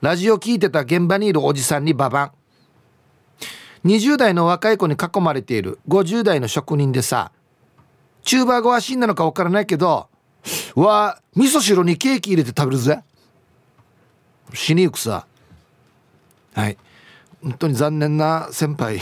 [0.00, 2.32] ラジオ聞いてた現場にいるおじさんにババン。
[3.84, 5.80] 20代の若い子に囲まれている。
[5.88, 7.32] 50代の職人でさ。
[8.22, 10.08] チューバーがわしなのか分からないけど
[10.76, 13.02] わあ味噌汁にケーキ入れて食べるぜ。
[14.54, 15.26] 死にゆくさ。
[16.54, 16.78] はい。
[17.42, 19.00] 本当に残念な先輩。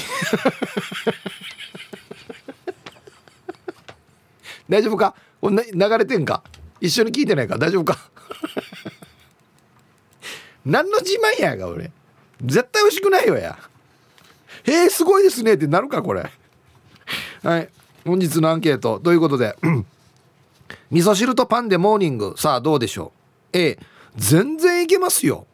[4.69, 5.15] 大丈夫か？
[5.41, 6.43] こんな流れてんか？
[6.81, 7.57] 一緒に聞いてないか？
[7.59, 7.99] 大丈夫か？
[10.65, 11.91] 何の自慢やが俺？
[12.45, 13.59] 絶対美味しくないよや。
[14.65, 16.31] へえすごいですねってなるかこれ？
[17.43, 17.69] はい。
[18.05, 19.01] 本日のアンケート。
[19.01, 19.57] ということで
[20.91, 22.35] 味噌汁とパンでモーニング。
[22.37, 23.13] さあどうでしょ
[23.55, 23.79] う？A
[24.17, 25.47] 全然いけますよ。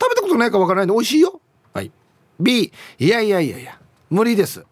[0.00, 1.40] 食べたことないかわからないんで美味しいよ。
[1.72, 1.90] はい。
[2.40, 3.78] B いやいやいやいや。
[4.10, 4.64] 無理です。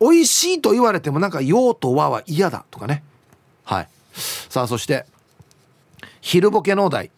[0.00, 3.02] 美味しいと言われてもなんか用と和は嫌だとかね。
[3.64, 3.88] はい。
[4.48, 5.06] さあそして
[6.20, 7.10] 昼ボケのお題。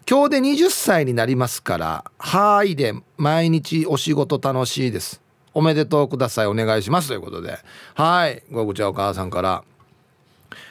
[0.09, 5.21] 今日で20歳になりますからはいで毎日お仕事楽しいです。
[5.53, 6.47] おめでとうください。
[6.47, 7.09] お願いします。
[7.09, 7.59] ということで。
[7.95, 8.45] はい。
[8.53, 9.65] ゴーグチャお母さんから。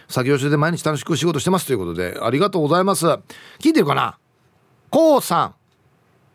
[0.08, 1.68] 作業所で毎日楽しく仕事してます。
[1.68, 2.18] ということで。
[2.22, 3.06] ありがとうございます。
[3.08, 4.18] 聞いてるかな？
[4.90, 5.56] こうさん。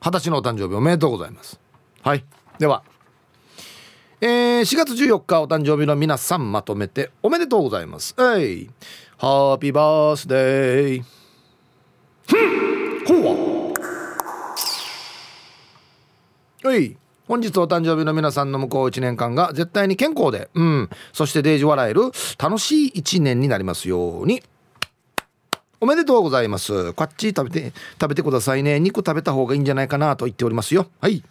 [0.05, 1.59] 二十歳のお誕生日おめでとうございます。
[2.03, 2.25] はい。
[2.59, 2.83] では。
[4.21, 8.15] えー、4月14日お誕生日の皆さんまとめておめでとうございます。
[8.19, 8.71] えい。
[9.17, 12.70] ハッピーバースデー。
[16.63, 16.97] はい。
[17.27, 20.91] 本日お誕生日の皆さんの向こう1年間が絶対に健康でうん。
[21.13, 24.43] そしてデージ笑える楽しい1年になりますように。
[25.81, 26.93] おめでとうございます。
[26.93, 28.79] こっち食べて食べてくださいね。
[28.79, 30.87] 肉食べた方がいいんじゃないかなと言っておりますよ。
[31.01, 31.25] はい。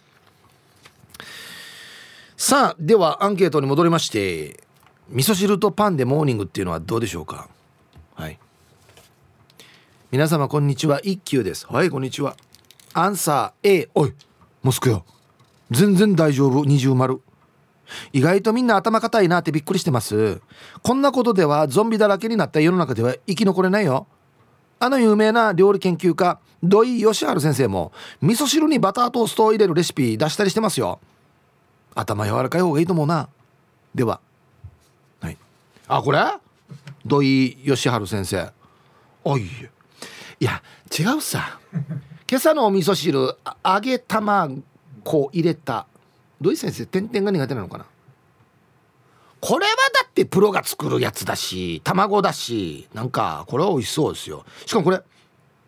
[2.36, 4.64] さあではアンケートに戻りまして
[5.10, 7.48] 味噌汁とパンでモーニングっていうのはどうでしょうか？
[10.10, 10.98] 皆様こんにちは。
[11.04, 11.68] 一休です。
[11.68, 12.34] はいこんにちは。
[12.94, 14.14] アンサー A おい
[14.60, 15.04] モスクよ。
[15.70, 16.64] 全然大丈夫。
[16.64, 17.20] 二重丸。
[18.12, 20.40] 意外とみんな頭固いなってびっくりしてます。
[20.82, 22.58] こんなことではゾンビだらけになった。
[22.58, 24.08] 世の中では生き残れないよ。
[24.80, 30.98] あの有名な料理研究家土井善晴先生も味噌汁にバタートーストを入れるレシピ出したりしてますよ。
[31.94, 33.28] 頭柔らかい方がいいと思うな。
[33.94, 34.20] では。
[35.20, 35.38] はい。
[35.86, 36.18] あこれ？
[37.06, 38.52] 土井義治先生。
[39.22, 39.48] おい
[40.40, 40.62] いや
[40.98, 41.60] 違うさ。
[42.28, 44.62] 今朝のお味噌汁揚げ卵
[45.04, 45.86] 入れた。
[46.40, 47.84] 土井先生点々が苦手なのかな？
[49.40, 49.72] これは
[50.02, 54.46] だってプロが作るやつだし卵だしなんかこれは美味しそうですよ。
[54.64, 55.02] しかもこれ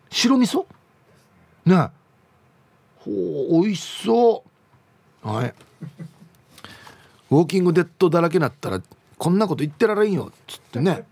[0.09, 0.65] 白味噌？
[1.65, 1.89] ね
[2.97, 4.43] ほう美味しそ
[5.23, 5.27] う。
[5.27, 5.53] はい。
[7.29, 8.81] ウォーキングデッドだらけになったら
[9.19, 10.31] こんなこと言ってられんよ。
[10.31, 11.03] っつってね。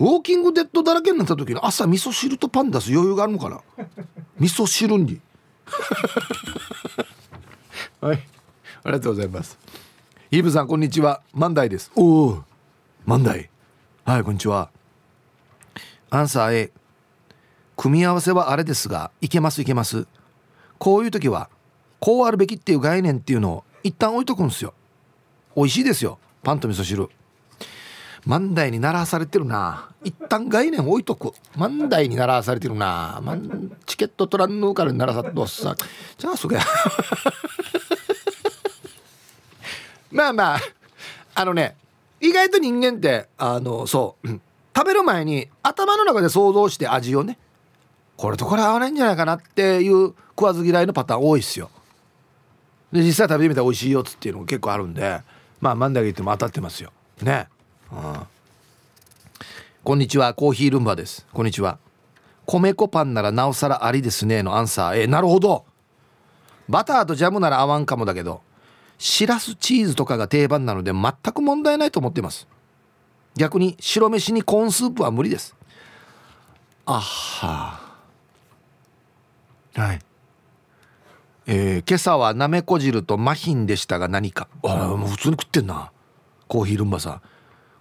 [0.00, 3.60] ウォーキングデッドだらけになった時に朝味噌汁とパン出す余裕があるのかな？
[4.40, 5.20] 味噌汁に。
[8.00, 8.26] はい。
[8.82, 9.58] ありがとうございます。
[10.30, 11.20] イブさんこんにちは。
[11.34, 11.92] 万代です。
[11.96, 12.44] おお
[13.04, 13.50] 万代
[14.04, 14.70] はいこんにちは。
[16.08, 16.72] アンサー A
[17.76, 20.06] 組み合わせはあれですがいけますいけます。
[20.78, 21.50] こういう時は
[21.98, 24.72] こうあるべきっていう概念っていうのを一旦置いとくんですよ。
[25.54, 26.18] 美味しいですよ。
[26.42, 27.10] パンと味噌汁
[28.26, 29.88] 万代に習わされてるな。
[30.04, 31.32] 一旦概念置いとく。
[31.56, 33.20] 万代に習わされてるな。
[33.86, 35.76] チケット取らんのから習わさっとさ。
[36.18, 36.58] じゃあそれ
[40.10, 40.60] まあまあ
[41.34, 41.76] あのね
[42.20, 44.28] 意外と人間ってあのそう、
[44.76, 47.38] 食べる前に頭の中で想像して味をね
[48.16, 51.70] これとこれ合わないんじゃないかなっていう食わず嫌いのパターン多いっすよ。
[52.92, 55.20] で実際食べてみたら美味しいよっつっていうのも結構あるんで
[55.60, 56.92] まあ万だけ言っても当たってますよ。
[57.22, 57.48] ね。
[57.92, 58.26] うん。
[59.82, 61.26] こんにちはコーヒールンバです。
[61.32, 61.78] こんにちは。
[62.46, 65.02] 米粉パンならなおさらありですねのアンサー。
[65.02, 65.64] えなるほど。
[66.68, 68.42] バターとジャムなら合わんかもだけど
[68.98, 72.46] しらすチーズとかが定番なので全く問題ないと思っています。
[73.36, 75.56] 逆に白飯にコーンスープは無理です。
[76.86, 77.80] あは
[79.74, 80.00] はい。
[81.46, 84.48] えー、今朝はなめこ汁とマヒンでしたが何か。
[84.62, 85.90] あもう普通に食ってんな。
[86.46, 87.22] コーヒールンバさん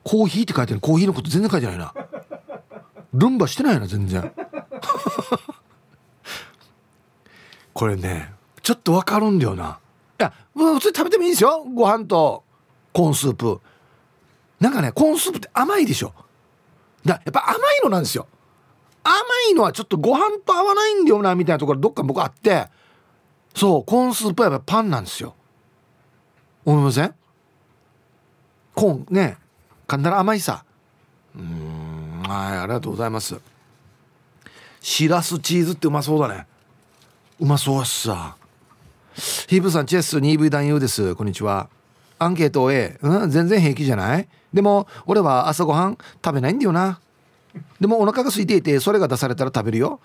[0.03, 0.79] コーヒーって書いてる。
[0.79, 1.93] コーヒーのこと全然書いてないな。
[3.13, 4.31] ルンバしてないな全然。
[7.73, 9.79] これねちょっとわかるんだよな。
[10.19, 11.65] いや普通に食べてもいいんですよ。
[11.73, 12.43] ご飯と
[12.93, 13.61] コーンスープ。
[14.59, 16.13] なんかねコーンスープって甘いでしょ。
[17.05, 18.27] だやっぱ甘いのなんですよ。
[19.03, 19.13] 甘
[19.49, 22.67] いのはちょっとご飯と合わないんだよなみたいなところどっか僕あって。
[23.55, 25.33] そうコーンスープはやっぱパンなんですよ。
[26.65, 27.15] 思いません？
[28.75, 29.38] コーンね。
[29.89, 30.63] 噛んだら甘いさ。
[31.35, 32.21] うん。
[32.21, 33.35] はいありがとうございます。
[34.81, 36.45] しらすチーズってうまそうだね。
[37.39, 38.35] うまそうっすさ
[39.47, 41.15] ヒープさんチェス 2V 男優です。
[41.15, 41.69] こんにちは。
[42.19, 44.27] アンケート A、うん、全然平気じゃない？
[44.53, 46.99] でも俺は朝ごはん食べないんだよな。
[47.81, 49.99] でもお腹が空いていてそれが出されたら食べるよ。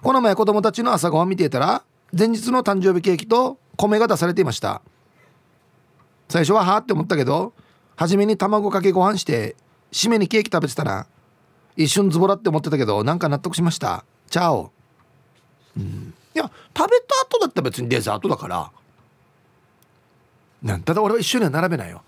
[0.00, 1.82] この前子供たちの朝ごはん見ていたら
[2.16, 4.80] 前日の誕生日ケーキと米が出されていました。
[6.28, 7.52] 最初ははあって思ったけど
[7.98, 9.56] 初めに卵かけご飯して
[9.90, 11.08] 締めにケーキ食べてたら
[11.76, 14.04] 一瞬ズボラって思ってたけどなんか納得しました。
[14.30, 14.70] チャオ、
[15.76, 18.70] うん、いや食べた後だったら別にデザートだから。
[20.62, 22.02] なんただ俺は一緒には並べないよ。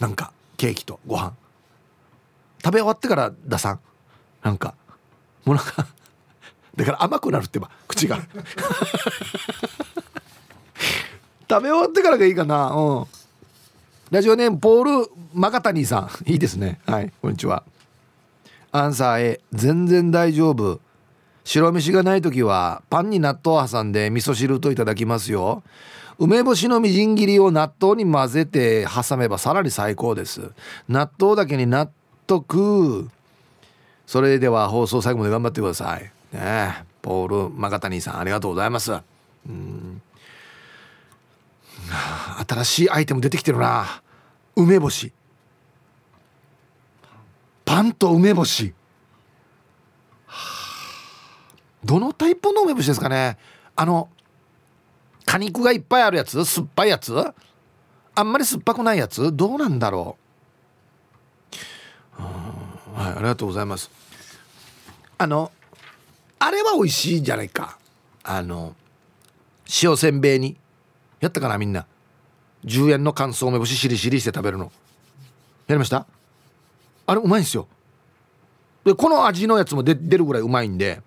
[0.00, 1.34] なんかケーキとご飯。
[2.64, 3.80] 食べ終わってから出さん。
[4.42, 4.74] なんか
[5.44, 5.86] もうなんか
[6.74, 8.18] だから甘くなるってば口が。
[11.50, 12.70] 食べ終わってからがいいかな。
[12.70, 13.06] うん。
[14.12, 16.30] ラジオネームポールマカタニーさん。
[16.30, 16.80] いいですね。
[16.84, 17.64] はいこんにちは。
[18.70, 20.80] アンサー A 全然大丈夫。
[21.44, 25.62] 白飯がない時はパンに納豆を挟んで味噌汁といただきますよ。
[26.18, 30.50] 梅干しのみじん切りを納豆に混ぜて挟めばさらに最高です。
[30.90, 31.88] 納豆だけに納
[32.26, 33.08] 得。
[34.06, 36.12] それでは放送最後まで頑張ってください。
[36.34, 38.92] ねポールマガタニーさんありがとうございます。
[38.92, 40.02] うん。
[42.46, 44.01] 新しいアイテム出てきてるな。
[44.56, 45.12] 梅干し。
[47.64, 48.74] パンと梅干し。
[51.84, 53.38] どのタイプの梅干しですかね？
[53.74, 54.08] あの
[55.24, 56.44] 果肉がいっぱいあるやつ？
[56.44, 57.14] 酸っぱいやつ？
[58.14, 59.34] あんまり酸っぱくないやつ？
[59.34, 60.16] どうなんだろ
[62.18, 62.22] う？
[62.22, 63.90] はいありがとうございます。
[65.18, 65.50] あの
[66.38, 67.78] あれは美味しいじゃないか。
[68.22, 68.76] あの
[69.82, 70.56] 塩せんべいに。
[71.20, 71.86] やったかなみんな。
[72.64, 74.72] 10円の乾燥梅干ししりしりして食べるの。
[75.66, 76.06] やりました？
[77.06, 77.66] あれうまいんですよ。
[78.84, 81.00] でこの味のやつも出るぐらいうまいんで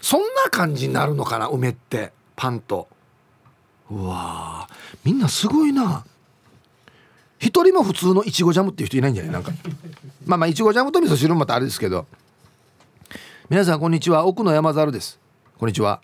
[0.00, 2.88] そんな感じになるのかな梅ってパンと。
[3.90, 4.68] うわ
[5.04, 6.04] みんなすごいな。
[7.38, 9.32] 一人も普通のいちごジャムっていう人いないんじゃない？
[9.32, 9.52] なんか。
[10.24, 12.06] まあまあいちごジャムと味噌汁もまたあれですけど。
[13.50, 14.26] 皆さんこんにちは。
[14.26, 15.20] 奥の山猿です。
[15.58, 16.00] こんにちは。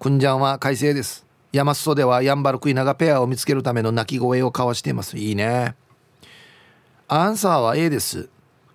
[0.00, 1.24] くんじゃんは快晴です。
[1.52, 5.18] 山裾ではヤンバルクイナがペアを見つけるための鳴き声を交わしています。
[5.18, 5.74] いいね。
[7.08, 8.28] アンサーは A です。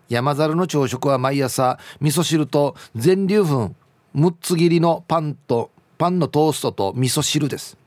[0.09, 3.75] 山猿の朝食は毎朝味噌汁と全粒粉
[4.15, 7.77] 6つ切りのパンとパンのトーストと味噌汁です。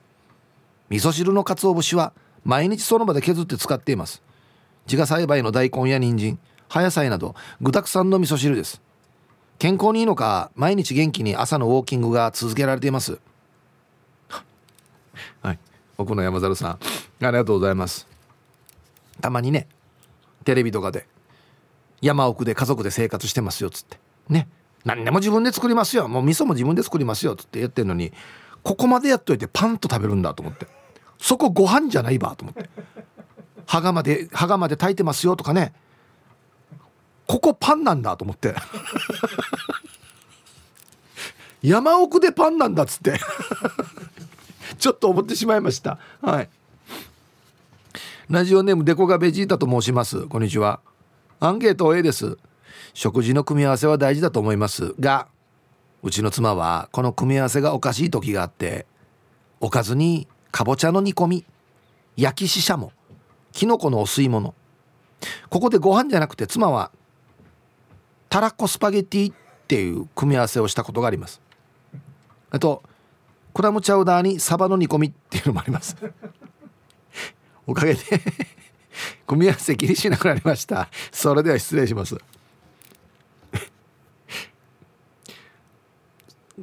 [0.89, 2.15] 味噌汁の鰹節は
[2.45, 4.23] 毎日その場で削って使っています。
[4.87, 8.81] 自家栽培の大根や人参葉野菜など具沢山の味噌汁です。
[9.59, 13.21] 健康にいいのか毎日元気に朝のウォーキングが続けられています。
[16.01, 16.71] 奥の山猿さん。
[16.71, 16.79] あ
[17.19, 18.07] りがとうございます。
[19.21, 19.67] たまにね
[20.45, 21.09] テレビとかで
[22.01, 23.99] 山奥で家族で生活してますよっつって。
[24.29, 24.47] ね。
[24.85, 26.07] 何でも自分で作りますよ。
[26.07, 28.13] もう味噌も自分で作りますよっつって言ってんのに
[28.63, 30.69] ここまでやっといてパンと食べるんだと思って。
[31.19, 32.71] そこご飯じゃないばと思って。
[33.67, 35.73] 羽釜で羽釜で炊いてますよとかね。
[37.27, 38.55] ここパンなんだと思って。
[41.61, 43.19] 山奥でパンなんだっつって
[44.79, 45.99] ちょっと思ってしまいました。
[46.23, 46.49] はい。
[48.31, 50.27] ラジオネームデコがベジータと申します。
[50.27, 50.81] こんにちは。
[51.41, 52.37] アンケート A です。
[52.95, 54.95] 食事の組み合わせは大事だと思います。
[55.01, 55.29] が
[56.03, 58.87] うちの妻はこの組み合わせがおかしい時があって
[59.61, 61.45] おかずにかぼちゃの煮込み
[62.17, 62.93] 焼きししゃも
[63.53, 64.55] きのこのお吸い物。
[65.49, 66.93] ここでご飯じゃなくて妻は
[68.29, 71.41] たらこスパゲティっていう組み合わせをしたことがあります。
[72.51, 72.83] あと
[73.59, 75.97] クラムチャウダーにサバの煮込みっていうのもあります。
[77.67, 78.01] おかげで
[79.27, 80.89] 組み合わせ気にしなくなりました。
[81.11, 82.17] それでは失礼します。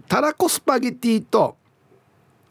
[0.07, 1.57] たらこスパゲティと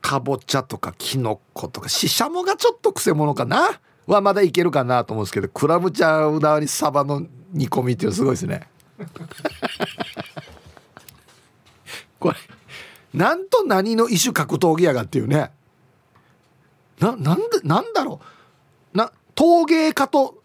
[0.02, 3.80] かぼちゃとかきのことかししゃもがちょっとくせ者かな？
[4.06, 8.68] はまだいけるかなと思うんですけどクラムチャウダーにサバの煮込みっていうのすごいですね。
[13.14, 15.52] なんと何の異種格闘技やがっていうね。
[16.98, 18.20] ななんでなんだろ
[18.92, 18.96] う。
[18.96, 20.42] な陶芸家と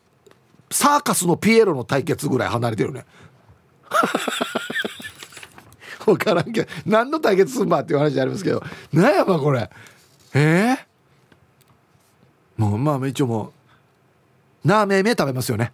[0.70, 3.06] サーカスのピエロの対決ぐらい離れてるね。
[6.06, 8.64] 分からんけど何の対決すんばっていう話ありますけど。
[8.94, 9.70] 何やばこれ。
[10.36, 13.54] ええー、もうまあ一応も
[14.64, 15.74] うなあめめ食べますよね。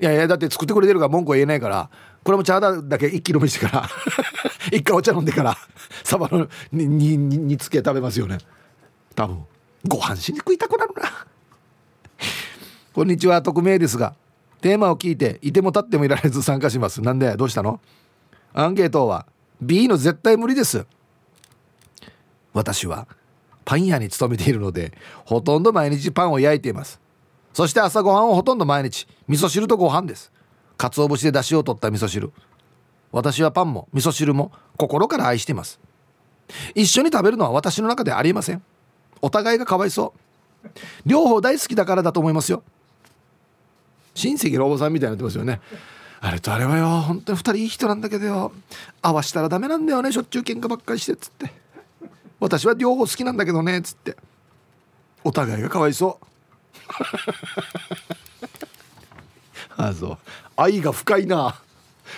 [0.00, 1.90] いやいやだって作ってくれてるから文句は言えないから。
[2.30, 3.88] これもチャーダーだけ一気飲みしてから
[4.70, 5.58] 一回お茶飲んでから
[6.04, 8.38] サバの煮つけ食べますよね。
[9.16, 9.44] 多分。
[9.84, 11.26] ご飯しに食いたくなるな。
[12.92, 14.14] こんにちは匿名ですが
[14.60, 17.02] テーマを聞いていても立ってもいられず参加します。
[17.02, 17.80] なんでどうしたの？
[18.54, 19.26] アンケートは
[19.60, 20.86] B の絶対無理です。
[22.52, 23.08] 私は
[23.64, 24.92] パン屋に勤めているので
[25.24, 27.00] ほとんど毎日パンを焼いています。
[27.52, 30.30] そして朝ごはんをほとんど毎日味噌汁とご飯です。
[30.80, 32.32] 鰹節で出汁を取った味噌汁。
[33.12, 35.78] 私はパンも味噌汁も心から愛しています。
[36.74, 38.62] 一緒に食べるのは私の中でありません。
[39.20, 40.14] お互いがかわいそ
[40.64, 40.68] う。
[41.04, 42.62] 両方大好きだからだと思いますよ。
[44.14, 45.60] 親戚のおばさんみたいになってますよね。
[46.22, 48.52] あれとあれはよ本当に2人いい人なんだけどよ。
[49.02, 51.52] 合わしたらダメなんだよねしょっちゅう喧嘩ばっかりしてっつって。
[52.38, 54.16] 私は両方好きなんだけどねっつって。
[55.24, 56.26] お互いがかわいそう。
[59.88, 60.18] あそう。
[60.56, 61.54] 愛が深いな。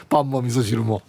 [0.08, 1.02] パンも味噌汁も。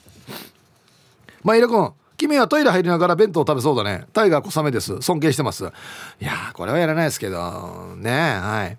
[1.44, 4.06] まあいらくん君はトイレ入りながら弁当食べそうだね。
[4.14, 5.02] タイガー小雨です。
[5.02, 5.66] 尊敬してます。
[6.22, 7.96] いやこれはやらないですけど。
[7.98, 8.78] ねはい。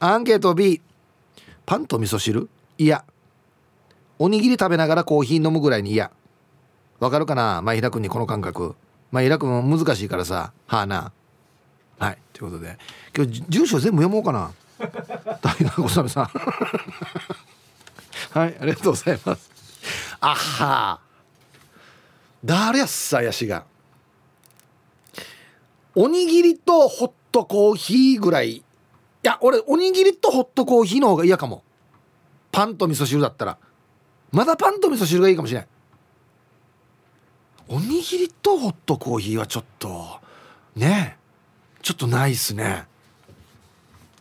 [0.00, 0.82] アンケート B
[1.64, 2.48] パンと味噌汁？
[2.78, 3.04] いや。
[4.18, 6.10] おにぎり食べながらコーヒー飲むぐらいに嫌
[7.00, 7.62] わかるかな？
[7.62, 8.74] 前平君にこの感覚。
[9.10, 10.52] 前平君難しいからさ。
[10.66, 11.12] はあな。
[11.98, 12.18] はい。
[12.32, 12.78] ということで。
[13.16, 14.52] 今日住所全部読もうかな。
[15.42, 16.30] 大学小雨さん。
[18.32, 19.50] はいありがとうございます。
[20.20, 21.00] あは。
[22.44, 23.64] 誰やっさやしが。
[25.94, 28.56] おにぎりとホットコーヒーぐらい。
[28.56, 28.64] い
[29.22, 31.64] や俺おにぎりとホットコーヒーの方が嫌かも。
[32.52, 33.58] パンと味噌汁だったら。
[34.30, 35.68] まだパンと味噌汁がいいかもしれない
[37.68, 40.20] おにぎりとホットコーヒーはちょっと
[40.76, 41.18] ね。
[41.82, 42.86] ちょっとないっすね。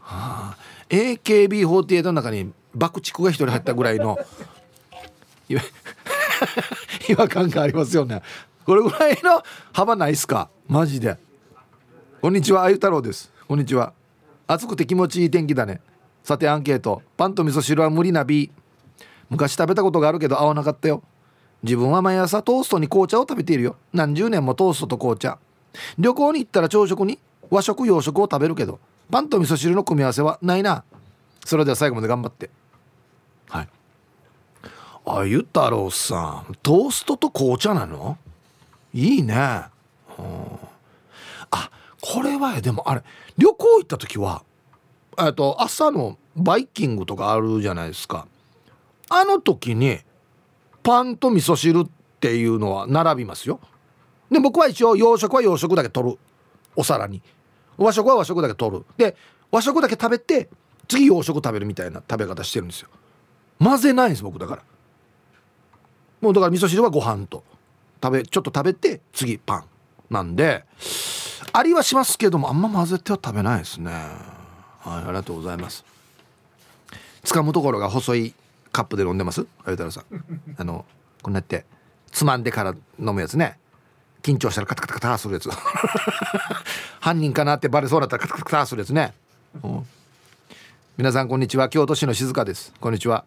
[0.02, 0.58] はあ。
[0.92, 4.18] AKB48 の中に爆竹が一人入ったぐらいの
[7.10, 8.22] 違和感がありますよね。
[8.66, 9.42] これぐらいの
[9.74, 10.50] 幅ないっすか？
[10.68, 11.18] マジで。
[12.22, 13.32] こんにちはあゆ太郎です。
[13.48, 13.94] こんにちは。
[14.48, 15.82] 暑くて気持ちいい天気だね。
[16.24, 17.02] さてアンケート。
[17.18, 18.52] パンと味噌汁は無理な B
[19.30, 21.02] 昔食べたことがあるけど合わなかったよ。
[21.64, 23.76] 自分は毎朝トーストに紅茶を食べているよ。
[23.94, 25.38] 何十年もトーストと紅茶。
[25.98, 27.18] 旅行に行ったら朝食に
[27.50, 28.80] 和食洋食を食べるけど。
[29.12, 30.84] パンと味噌汁の組み合わせはないな。
[31.46, 32.50] それでは最後まで頑張って。
[33.50, 33.70] はい。
[35.06, 36.58] あゆ太郎さん。
[36.64, 38.18] トーストと紅茶なの？
[38.94, 39.38] いいね、うん、
[41.50, 43.04] あこれはでもあれ
[43.38, 44.44] 旅行行った時は
[45.38, 48.28] と朝のバイキングとかあるじゃないですか。
[49.08, 50.00] あの時に
[50.84, 51.90] パンと味噌汁っ
[52.20, 53.62] ていうのは並びますよ。
[54.30, 56.18] で僕は一応洋食は洋食だけ取る。
[56.76, 57.22] お皿に。
[57.78, 58.86] 和食は和食だけ取る。
[58.98, 59.16] で
[59.52, 60.50] 和食だけ食べて
[60.88, 62.90] 次洋食食べるみたいな食べ方してるんですよ。
[63.60, 64.64] 混ぜないんです僕だから。
[66.22, 67.44] もうだから味噌汁はご飯と。
[68.04, 69.66] 食べちょっと食べて次パン
[70.10, 70.66] なんで。
[71.54, 73.92] ありはしますけどもあんま混ぜては食べないですね。
[73.92, 75.86] はいありがとうございます。
[77.24, 78.34] 掴むところが細い
[78.72, 79.46] カップで飲んでます？
[79.64, 80.06] あゆたらさん。
[80.58, 80.86] あの
[81.22, 81.66] こんなって
[82.12, 83.60] つまんでから飲むやつね。
[84.22, 85.50] 緊張したらカタカタカタするやつ。
[87.00, 89.14] 犯人かなってバレそうだったらカタカタカタするやつね、
[89.64, 89.88] うん、
[90.98, 91.70] 皆さんこんにちは。
[91.70, 92.74] 京都市の静香です。
[92.80, 93.26] こんにちは。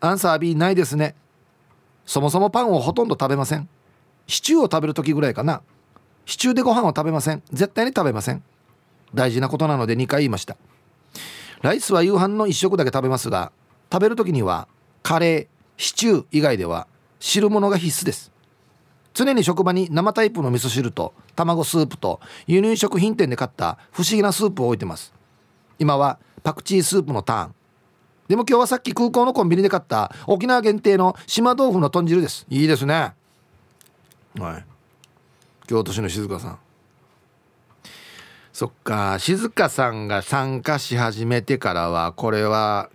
[0.00, 1.14] アンサー B ないですね。
[2.06, 3.68] そもそもパンをほとんど食べません。
[4.26, 5.62] シチューを食べる時ぐらいかな。
[6.26, 7.42] シチューでご飯を食べません。
[7.52, 8.42] 絶対に食べません。
[9.14, 10.56] 大事なことなので2回言いました。
[11.62, 13.52] ライスは夕飯の1食だけ食べますが
[13.92, 14.68] 食べる時には
[15.02, 15.46] カレー
[15.76, 16.86] シチュー以外では
[17.20, 18.30] 汁物が必須です。
[19.18, 25.12] 常に職場に生タイプの味噌汁と卵スープと輸入食品店で買った不思議なスープを置いてます。
[25.80, 27.54] 今はパクチースープのターン。
[28.28, 32.46] でも今日はさっき空港のコンビニで買った沖縄限定の島豆腐の豚汁です。
[32.48, 33.12] いいですね。
[34.38, 34.64] はい。
[35.66, 36.58] 京都市の静香さん。
[38.52, 39.18] そっか。
[39.18, 42.88] 静香さんが参加し始めてからはこれは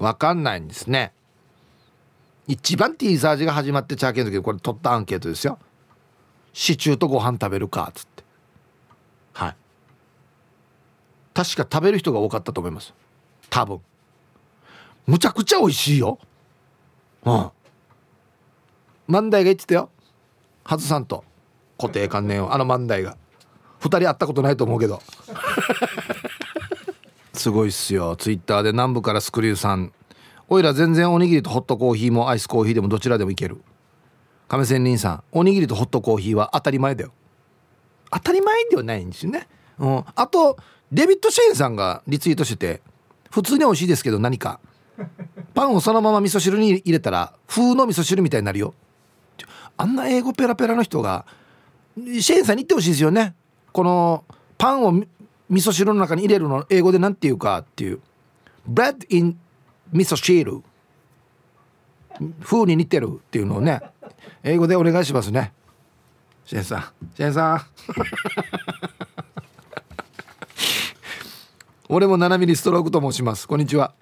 [0.00, 1.12] 分かんないんですね。
[2.48, 5.58] 一番ティーザージが始まってチャーケンの時これ取ったアンケートですよ。
[6.54, 8.24] シチューとご飯食べるかっつって。
[9.34, 9.56] はい。
[11.34, 12.94] 確か食べる人が多かったと思います。
[13.50, 13.80] 多分。
[15.06, 16.18] むちゃくちゃ美味しいよ。
[17.24, 17.50] うん。
[19.08, 19.90] 万代が言ってたよ。
[20.64, 21.24] はずさんと
[21.78, 22.54] 固定観念を。
[22.54, 23.18] あの万代が。
[23.80, 25.02] 2人会ったことないと思うけど。
[27.34, 28.16] すごいっすよ。
[28.16, 29.92] ツイッターで南部からスクリューさん
[30.48, 33.60] おいら全然おにぎりとホットコーヒーもアイスコーヒーでもどちらでもいける。
[34.48, 37.12] 亀仙人さんおにぎりとホットコーヒーは当たり前だよ。
[38.10, 39.46] 当たり前ではないんですよね、
[39.78, 40.56] うん、あと
[40.90, 42.80] デビッド・シェーンさんがリツイートしてて
[43.30, 44.60] 普通に美味しいですけど何か。
[45.54, 48.74] パンをそのまま味噌汁に入れたら風の味噌汁みたいになるよ。
[49.76, 51.24] あんな英語ペラペラの人が
[51.96, 53.34] シェーンさんに言ってほしいですよね。
[53.72, 54.24] この
[54.56, 55.06] パンを味
[55.50, 58.00] 噌汁の中に入れるの英語で何て言うかっていう。
[58.68, 59.38] Bread in
[59.92, 60.62] 味噌汁。
[62.42, 63.80] 風に似てるっていうのをね
[64.42, 65.52] 英語でお願いしますね。
[66.44, 66.82] シェンさん。
[67.16, 67.60] シェンさん。
[71.88, 73.46] 俺も7ミリストロークと申します。
[73.48, 73.94] こんにちは。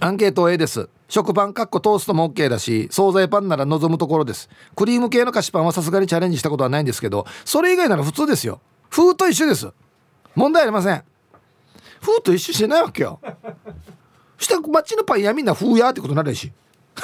[0.00, 0.88] アンケート A です。
[1.08, 4.48] 食パンかっこトーストも OK だし惣菜パンなら望むところです。
[4.74, 8.60] クリーム系の菓子パンはさすがにチャレンジしたことはないんですけどそれ以外なら普通ですよ。
[8.90, 9.70] 風と一緒です。
[10.34, 11.04] 問題ありません。
[12.00, 13.20] 風と一緒してないわけよ。
[14.44, 16.52] した町のパン屋みんな風やってことになるし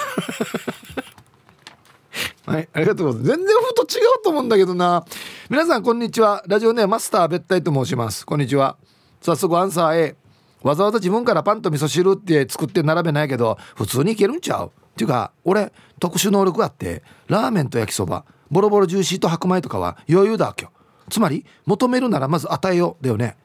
[2.46, 3.36] はいありがとうございます。
[3.36, 5.04] 全然風と違うと思うんだけどな。
[5.48, 6.42] 皆さんこんにちは。
[6.48, 8.26] ラジオネーマスター別体と申します。
[8.26, 8.76] こんにちは。
[9.20, 10.16] 早速アンサー A
[10.62, 14.66] わざわざ自分からパンと味噌汁って作って並べないけど普通にいけるんちゃう？
[14.66, 20.72] っていうか俺特殊能力あってラーメンと焼きそばボロボロジューシーと白米とかは余裕だわけよ
[21.08, 23.36] つまり求めるならまず与えようだよね。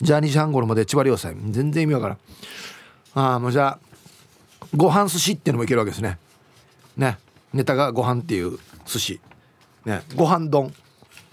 [0.00, 2.18] じゃあ2時半頃まで千葉良斎全然意味わからん
[3.14, 3.78] ああもうじゃあ
[4.76, 6.18] ご飯寿司っていうのもいけるわけですね。
[6.96, 7.18] ね。
[7.52, 9.20] ネタがご飯っていう寿司。
[9.84, 10.02] ね。
[10.16, 10.74] ご飯丼。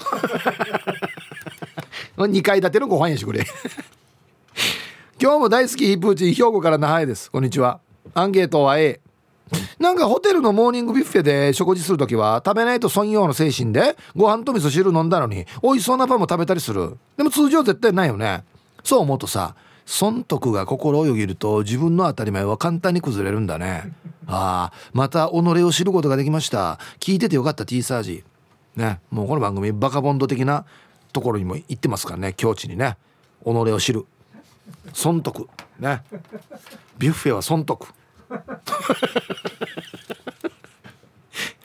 [2.18, 3.46] 2階建てのご飯やしこれ。
[5.20, 7.32] 今日も大好きプーチン兵庫から那覇へです。
[7.32, 7.80] こんにちは。
[8.14, 9.00] アンケートは A
[9.80, 16.98] なんかホテルのモーニングビュッフェで食事する時は食べないと損用の精神でご飯と味噌汁飲んだのに美味しそうなパンも食べたりする。
[17.18, 18.44] でも通常絶対ないよね。
[18.84, 19.56] そう思うとさ
[19.86, 23.92] 損得が心をよぎると自分の当たり前は簡単に崩れるんだね。
[24.28, 26.80] ああまた己を知ることができました。
[27.00, 28.24] 聞いててよかった T サージ。
[28.76, 30.66] ねもうこの番組バカボンド的な
[31.12, 32.98] ところにも行ってますからね境地にね。
[33.44, 34.06] 己を知る。
[34.94, 35.50] 損得。
[35.80, 36.04] ね。
[36.98, 37.88] ビュッフェは損得。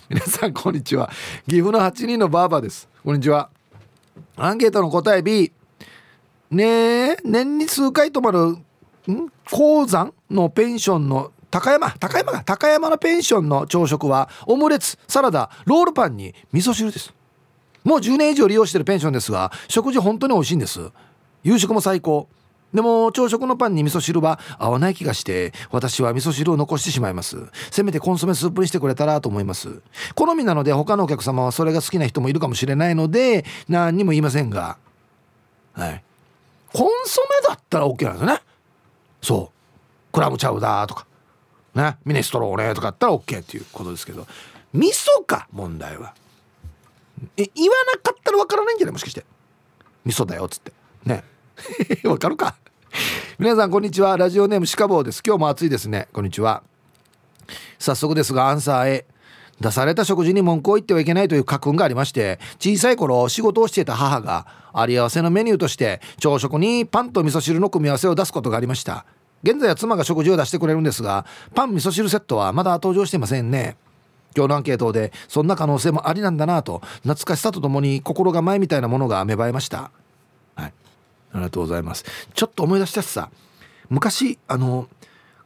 [0.09, 1.11] 皆さんこんにちは。
[1.47, 2.89] 岐阜の8人のバーバです。
[3.05, 3.51] こんにちは。
[4.37, 5.53] アンケートの答え B
[6.51, 8.63] ねえ年に数回泊まるん？
[9.51, 11.91] 鉱山のペンションの高山？
[11.93, 17.13] 高山が高山のペンションの朝食はオムレツサラダロールパンに味噌汁です。
[17.85, 20.91] もう10年以上利用してるペンションですが食事本当に美味しいんです。
[21.43, 22.29] 夕食も最高。
[22.75, 27.37] でも朝食のパンに味噌汁は合わない気がして私は味噌汁を残してしまいます。
[27.71, 29.81] せめてコンソメスープにしてくれたらと思います。
[30.15, 34.79] 好みなので他のお客様はそれが好きな人もいるかもしれないので何にも言いませんが。
[35.73, 36.03] はい。
[36.73, 38.41] コンソメだったら OK なんですね。
[39.23, 40.13] そう。
[40.13, 41.07] クラムチャウダーとか。
[41.75, 41.97] ね。
[42.05, 44.27] ミネストローネとかあったら OK っていうことですけど。
[44.73, 46.15] 味噌か問題は。
[47.37, 48.93] え言わなかったらわからないんじゃない？
[48.93, 49.25] もしかして。
[50.05, 50.73] 味噌だよっつって。
[51.05, 51.25] ね。
[52.05, 52.57] わかるか？
[53.39, 54.17] 皆さんこんにちは。
[54.17, 55.23] ラジオネームシカボーです。
[55.27, 56.09] 今日も暑いですね。
[56.13, 56.63] こんにちは。
[57.79, 59.07] 早速ですがアンサー A
[59.61, 64.47] 出された食事に文句を言ってはいけないという家訓がありまして小さい頃仕事をしていた母が
[64.81, 69.07] あり合わせのメニューとして朝食にパンと味噌汁の組み合わせを出すことがありました。
[69.43, 71.25] 現在は妻が食事を出してくれるんですが
[71.55, 73.77] パン味噌汁セットはまだ登場していませんね。
[74.37, 79.91] 今日のアンケートでそんな可能性もありなんだなと懐かしさとともに心構えみたいなものが芽生えました。
[80.57, 80.73] はい。
[81.33, 82.05] ありがとうございます。
[82.35, 83.31] ちょっと思い出したしさ
[83.89, 84.89] 昔あの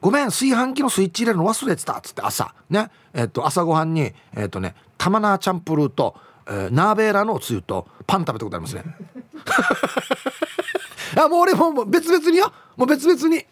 [0.01, 2.55] ごめん炊飯器のスイッチ入れるの忘れてたっつって朝。
[2.69, 2.91] ね。
[3.13, 6.17] えっと朝ごはんにえっとね玉菜チャンプルーと、
[6.47, 8.85] えー、ナーベーラのつゆとパン食べたことありますね。
[11.17, 12.53] あもう俺も別々によ。
[12.77, 13.45] もう別々に。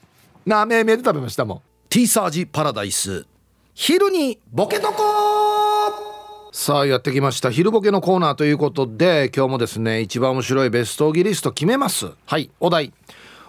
[0.46, 3.26] なめめで食べましたもん T サージパラダイス。
[3.74, 4.94] 昼にボケとこ
[6.52, 7.50] さあやってきました。
[7.50, 12.10] 昼ボケのコーナーということで今日もですね一番面白いベストギリスト決めます。
[12.26, 12.50] はい。
[12.60, 12.92] お題。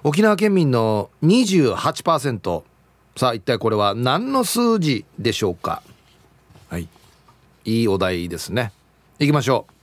[0.04, 2.64] 沖縄県民の28%
[3.16, 5.82] さあ一体これは何の数字でしょうか。
[6.70, 6.88] はい。
[7.66, 8.72] いいお題ですね。
[9.20, 9.79] いきましょう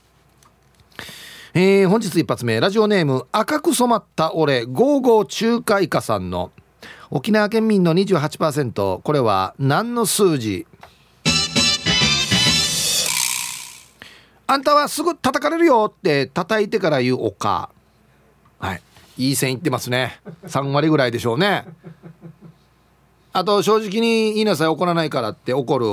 [1.59, 6.53] えー、本日一発目ラジオネーム赤く染まった俺ゴーゴー中華イカさんの
[7.11, 10.67] 沖縄県民の28%これは何の数字？
[14.47, 17.71] あんたはすぐ叩かれるよって叩いてから言うおか。
[18.59, 18.83] はい。
[19.17, 20.21] いい線いってますね。
[20.45, 21.65] 3割ぐらいでしょうね。
[23.33, 25.87] あと正直に言いなさい怒らないからって怒る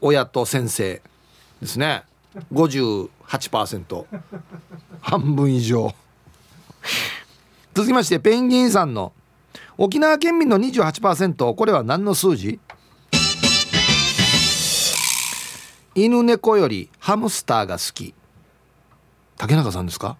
[0.00, 1.02] 親と先生
[1.60, 2.04] ですね。
[2.52, 4.04] 58%
[5.02, 5.94] 半分以上。
[7.74, 9.12] 続きましてペンギンさんの
[9.76, 12.58] 沖縄県民の28%これは何の数字？
[15.94, 18.14] 犬猫よりハムスターが好き。
[19.36, 20.16] 竹中さんですか？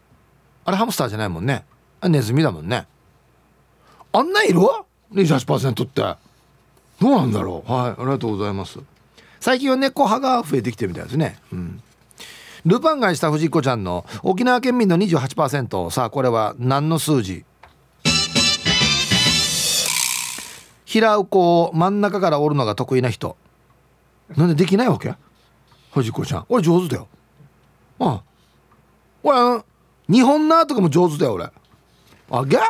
[0.65, 1.65] あれハムスターじゃないもんね。
[2.01, 2.87] あネズミだもんね。
[4.13, 4.61] あんないる
[5.13, 6.03] ?28% って。
[7.01, 7.73] どうなんだろう？
[7.73, 8.79] はいありがとうございます。
[9.41, 11.39] 最近は猫派が増えてきてるみたいですね。
[11.53, 11.83] うん。
[12.65, 17.45] ルパンがした藤子ちゃんの沖縄県民の28%さあこれは何の数字？
[20.85, 23.37] 平うこを真ん中から折るのが得意な人。
[24.37, 25.15] なんでできないわけ？
[25.93, 26.47] 藤子ちゃん。
[26.49, 27.09] 俺上手だよ。
[27.99, 28.23] ああ。
[29.23, 29.63] 俺
[30.09, 31.51] 日本なとかも上手だよ俺。
[32.31, 32.69] あげはい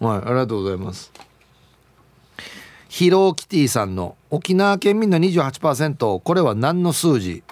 [0.00, 1.12] ありがとうございます。
[2.88, 7.44] ヒローキティさんの沖縄県民の28%これは何の数字？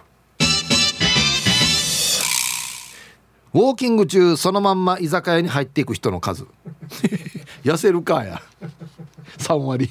[3.55, 6.46] ウォーキング中そのまんま居酒屋に入っていく人の数。
[7.64, 8.42] 痩せるかや。
[9.38, 9.90] 3割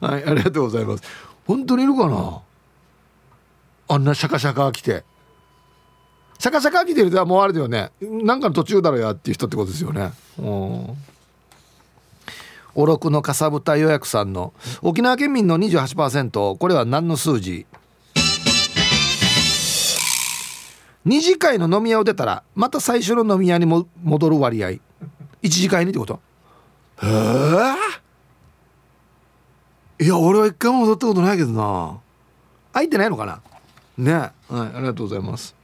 [0.00, 1.02] はいありがとうございます。
[1.46, 2.40] 本当にいるかな？
[3.88, 5.04] あんなシャカシャカ来て。
[6.38, 7.90] シャカシャカ来てるとはもうあれだよね。
[8.00, 10.12] なんかの途中だろやっていう人ってことですよね。
[10.38, 10.96] うん。
[12.74, 14.54] おろくのかさぶた予約さんの。
[14.80, 17.66] 沖縄県民の28%これは何の数字？
[21.06, 24.68] 2次会の飲み屋を出たらまた最初の飲み屋にも戻る割合。
[24.68, 24.80] 1
[25.42, 26.20] 次会にってこと？
[27.02, 27.06] へ
[30.00, 31.98] えいや俺は一回も戻ったことないけどな。
[32.72, 33.40] 空いてないのかな？
[33.98, 34.12] ね。
[34.12, 35.56] はいありがとうございます。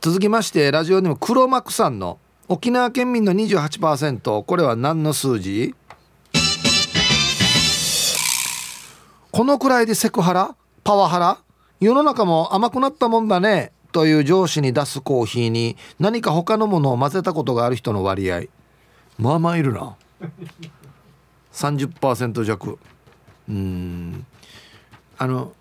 [0.00, 5.74] 続きましてラジオネーム黒幕さんの沖縄県民の28%これは何の数字？
[9.30, 10.56] このくらいでセクハラ？
[10.82, 11.38] パワハラ？
[11.80, 18.42] 世の中も甘くなったもんだねという上司に出すコーヒーに何か他のものを混ぜたことがある人の割合。
[19.18, 19.96] まあまあいるな。
[21.52, 22.78] 30%弱。
[23.48, 24.26] うん。
[25.18, 25.52] あの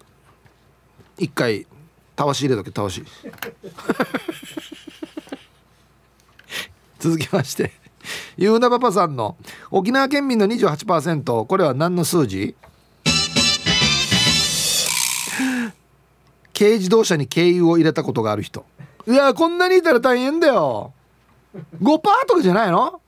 [1.17, 1.65] 一回
[2.15, 3.03] たわし入れとけたわし。
[6.99, 7.71] 続きまして
[8.35, 9.37] ゆうなパパさんの
[9.71, 12.55] 沖縄県民の28%これは何の数字？
[16.59, 18.65] 軽自動車に軽油を入れたことがある人。
[19.07, 20.91] いやこんなにいたら大変だよ。
[21.81, 22.99] 5%とかじゃないの？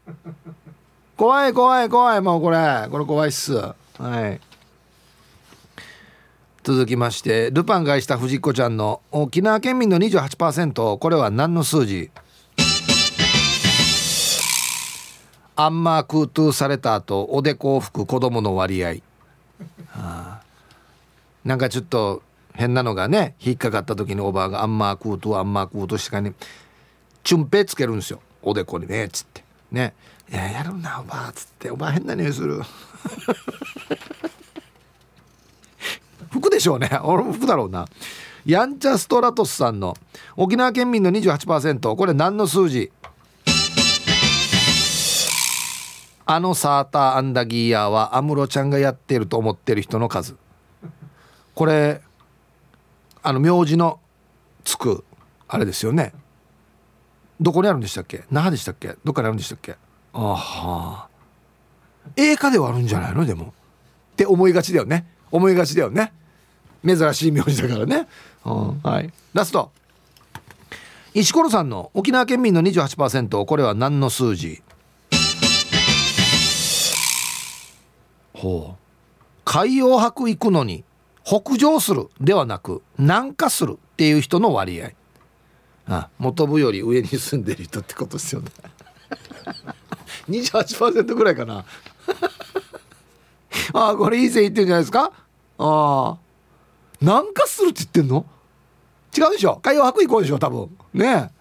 [1.17, 2.21] 怖い怖い怖い。
[2.21, 2.87] もうこれ。
[2.89, 3.53] これ怖いっす。
[3.53, 4.39] はい。
[6.63, 12.09] 続きましてルパンがした藤子ちゃんの沖縄県民の28%これは何の数字？
[15.57, 18.93] アンマークートゥーされた後おでこを拭く子供の割合、は
[19.93, 20.41] あ、
[21.43, 22.23] なんかちょっと
[22.53, 26.33] 変なのがね引っかかった時におばあがアンマークートゥーアンマークートゥーしかに
[27.23, 28.21] チュンペつけるんですよ。
[28.41, 29.43] おでこにねっつって。
[29.71, 29.93] ね。
[30.29, 31.69] いややるなおばあっつって。
[31.71, 32.61] おばあ変な匂いする。
[36.31, 36.89] 服でしょうね。
[37.03, 37.87] 俺も服だろうな。
[38.45, 39.95] ヤンチャストラトスさんの
[40.35, 42.91] 沖縄県民の28%これ何の数字？
[46.25, 50.37] あのサーターアンダギーヤーは安室ちゃんがやってると思ってる人の数。
[51.53, 52.01] これ
[53.23, 53.99] あの名字の
[54.63, 55.03] つく
[55.47, 56.13] あれですよね。
[57.39, 58.23] どこにあるんでしたっけ？
[58.31, 58.95] 那覇でしたっけ？
[59.03, 59.75] どっかにあるんでしたっけ？
[60.13, 61.07] ああ
[62.15, 63.25] 映画ではあるんじゃないの？
[63.25, 63.53] でも。
[64.13, 65.07] って思いがちだよね。
[65.31, 66.13] 思いがちだよね。
[66.85, 68.07] 珍しい名字だからね、
[68.43, 69.11] うん、はい。
[69.33, 69.71] ラスト。
[71.13, 74.61] 石ころさんの沖縄県民の28%これは何の数字？
[78.33, 78.81] ほう。
[79.45, 80.83] 海洋博行くのに
[81.23, 84.91] 北上するではなく南下するっていう人の割合。
[85.87, 88.49] あ元部より上に住んでる人ってことですよね。
[90.29, 91.65] 28%ぐらいかな。
[93.73, 95.11] あこれいい線いってるんじゃないですか？
[95.57, 96.17] ああ
[97.01, 98.25] 南下するって言ってんの？
[99.17, 99.59] 違うでしょ。
[99.61, 100.69] 海洋博行こうでしょ多分。
[100.93, 101.40] ねえ。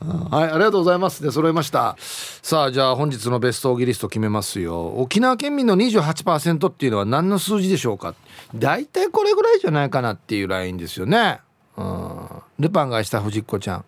[0.00, 1.22] はいありがとうございます。
[1.22, 1.96] で揃いました。
[1.98, 4.88] さあじゃあ本日のベストオギリスト決めますよ。
[4.96, 8.14] 沖縄県民の28%っていうのは何の数字でしょうか？
[8.54, 11.40] 大体これぐらいじゃないかなっていうラインですよね。
[11.76, 12.28] うん。
[12.58, 13.84] ルパンがした藤子ちゃん。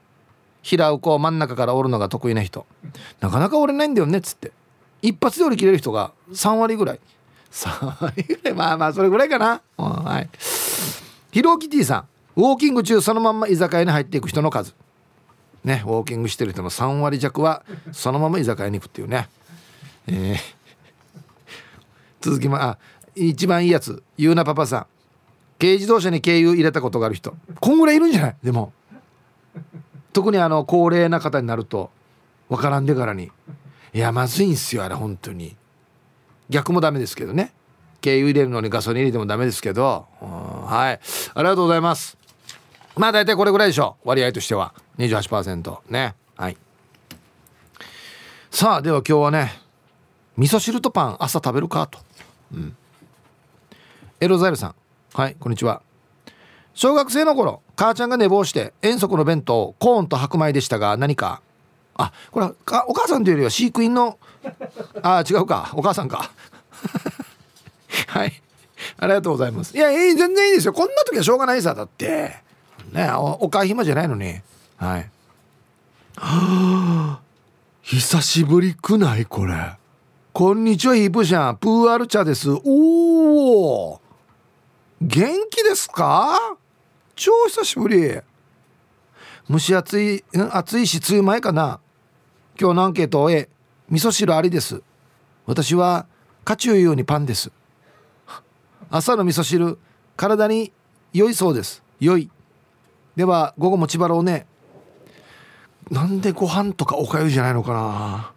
[0.62, 2.66] 平尾子真ん中から折るのが得意な人。
[3.20, 4.52] なかなか折れないんだよねっつって。
[5.00, 7.00] 一発で折り切れる人が3割ぐらい。
[7.50, 8.54] 3割ぐらい。
[8.54, 10.28] まあまあそれぐらいかな、うん、はい。
[11.32, 12.04] ヒロキティさん。
[12.36, 14.74] ウォーキング中そのまんま居酒屋に入っていく人の数。
[15.64, 19.28] ねウォーキングしてる人の3割弱はそのまま居酒屋に行くっていうね、
[20.06, 20.36] えー、
[22.20, 22.78] 続きまあ
[23.14, 24.02] 一番いいやつ。
[24.16, 24.86] ゆうなパパさん。
[25.58, 27.36] 軽自動車に軽油入れたことがある人。
[27.60, 28.36] こんぐらいいるんじゃない？
[28.42, 28.72] でも。
[30.14, 31.90] 特にあの高齢な方になると
[32.48, 33.30] 分からんでからに。
[33.92, 35.56] いやまずいんすよあれ本当に。
[36.48, 37.52] 逆もダメですけどね。
[38.02, 40.06] 軽油入れるのにガソリン入れてもダメですけど。
[40.20, 41.00] はい。
[41.34, 42.16] ありがとうございます。
[42.96, 44.08] まあ大体これぐらいでしょう。
[44.08, 44.74] 割合としては。
[44.98, 46.14] 28%ね。
[46.36, 46.56] はい。
[48.50, 49.52] さあでは今日はね
[50.36, 51.98] 味噌汁とパン朝食べるかと。
[52.52, 52.76] うん。
[54.20, 54.74] エロザイルさん。
[55.14, 55.82] はいこんにちは。
[56.74, 61.40] 小学生の頃母ちゃんが寝坊して遠足の弁当コーンと白米でしたが何か？
[61.94, 62.54] あこれは
[62.88, 64.18] お母さんというよりは飼育員の？
[65.02, 65.70] あ違うか。
[65.74, 66.30] お母さんか。
[68.08, 68.32] はい。
[68.98, 69.76] ありがとうございます。
[69.76, 70.72] いや全然いいですよ。
[70.74, 72.42] こんな時はしょうがないさだって。
[72.92, 74.40] ねおお母暇じゃないのに。
[74.76, 75.10] はい。
[76.16, 77.20] は あ
[77.82, 79.54] 久しぶりくないこれ。
[80.32, 81.56] こんにちはヒープシャン。
[81.56, 82.50] プーアルチャです。
[82.50, 84.00] おお
[85.00, 86.38] 元気ですか？
[87.16, 88.20] 超久しぶり。
[89.50, 91.80] 蒸し暑い暑いし梅雨前かな。
[92.60, 93.48] 今日のアンケートを終え
[93.88, 94.82] 味噌汁ありです。
[95.46, 96.06] 私は
[96.44, 97.50] カチューようにパンです。
[98.90, 99.78] 朝の味噌汁
[100.16, 100.72] 体に
[101.12, 101.82] 良いそうです。
[101.98, 102.30] 良い
[103.16, 104.46] では午後も千葉ろうね。
[105.90, 108.32] なんでご飯とかおかゆじゃないのかな。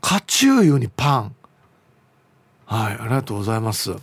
[0.00, 1.34] カチューユにパン。
[2.64, 3.94] はいありがとうございます。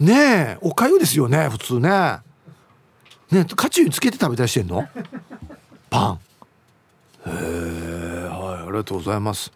[0.00, 2.18] ねえおかゆですよね普通ね。
[3.30, 4.88] ねカチューにつけて食べたりしてんの？
[5.90, 6.18] パン。
[7.26, 9.52] へえはいありがとうございます。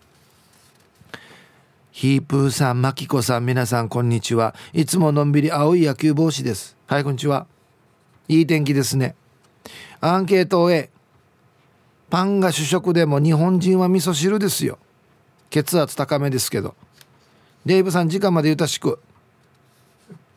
[1.91, 4.55] ヒープーさんマキコさん皆さんこんにちは。
[4.73, 6.77] いつものんびり青い野球帽子です。
[6.87, 7.49] はいこんにちは。
[8.29, 9.15] いい天気ですね。
[10.01, 10.91] アンケートを終え
[12.11, 14.79] パンが主食でも日本人は味噌汁ですよ。
[15.51, 16.75] 血圧高めですけど。
[17.67, 18.99] デイブさん時間までゆたしく。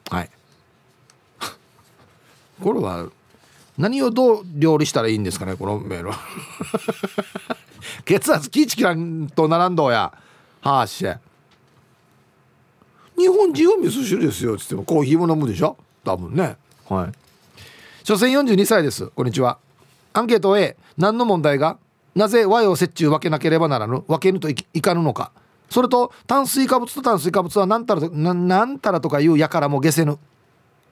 [0.10, 0.30] はい。
[2.62, 3.10] これは
[3.78, 6.12] 何をどう料理したらいいんですかねこのメール
[8.06, 10.14] 血圧気ぃちきらんと並んどうや。
[10.62, 11.06] はあし。
[13.18, 14.84] 日本人は味噌汁ですよっつっても。
[14.84, 15.78] コーヒーも飲むでしょ。
[16.04, 16.58] 多分ね。
[16.88, 17.21] はい。
[18.04, 19.08] 所詮42歳です。
[19.08, 19.60] こんにちは。
[20.14, 21.78] アンケート A 何の問題が？
[22.16, 24.02] なぜ和洋折衷分けなければならぬ？
[24.08, 25.32] 分けぬといかぬのか。
[25.70, 30.18] それと炭水化物と炭水化物は何たら何たらとかいうやからもげせぬ。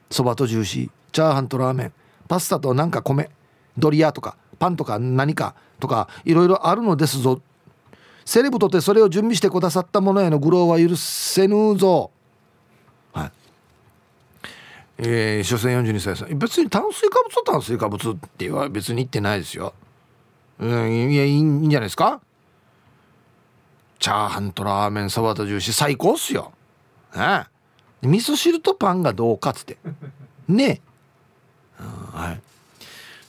[0.08, 0.90] そばとジューシー。
[1.10, 1.92] チャーハンとラーメン。
[2.28, 3.28] パスタとなんか米。
[3.76, 7.42] ドリアとかパンとか何かとかいろいろあるのですぞ。
[8.24, 12.12] セレブとてそれを準備してくださったものへの愚弄は許せぬぞ。
[15.02, 16.38] えー、所詮42歳さん。
[16.38, 19.72] 別に炭水化物と炭水化物っては別に言ってないですよ。
[20.58, 22.20] うんいやいいんじゃないですか？
[23.98, 26.52] チャーハンとラーメンそばとジューシー最高っすよ。
[27.16, 27.44] ね
[28.02, 29.78] 味噌汁とパンがどうかっつって。
[30.48, 30.82] ね
[31.78, 32.40] え、はい、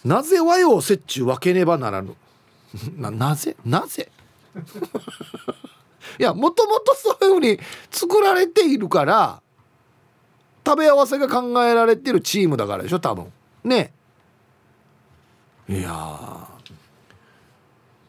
[0.08, 2.16] なぜ和洋折衷分けねばならぬ？
[2.98, 3.56] ななぜ？
[3.66, 4.12] なぜ？
[6.20, 7.60] いやもともとそういうふうに
[7.92, 9.42] 作られているから
[10.66, 13.32] 食べ合わせが考えられてるチームだからでしょ多分。
[13.64, 13.94] ね。
[15.70, 16.48] いや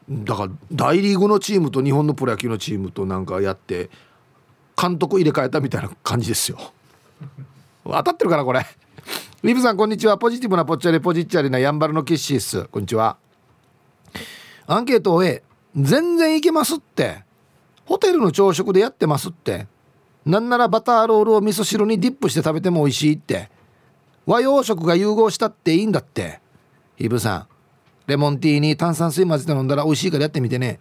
[0.09, 3.89] だから大リーグのチームと日本のプロ野球のチームとなんかやって
[4.79, 6.57] 監督入れ替えたみたいな感じですよ。
[7.85, 8.65] 当たってるかなこれ。
[9.43, 10.17] リブさんこんにちは。
[10.17, 13.17] ポジティブなぽっちゃりポジッチャリなやんばるのキッシースこんにちは。
[14.67, 15.43] アンケートを A
[15.75, 17.23] 全然いけますって。
[17.85, 19.67] ホテルの朝食でやってますって。
[20.25, 23.49] なんならバターロールを味噌汁にディップして食べても美味しいって。
[24.25, 26.39] 和洋食が融合したっていいんだって。
[26.97, 27.47] イブさん
[28.07, 30.79] レモンティーに炭酸水混ぜて飲んだら美味しいからやってみてね。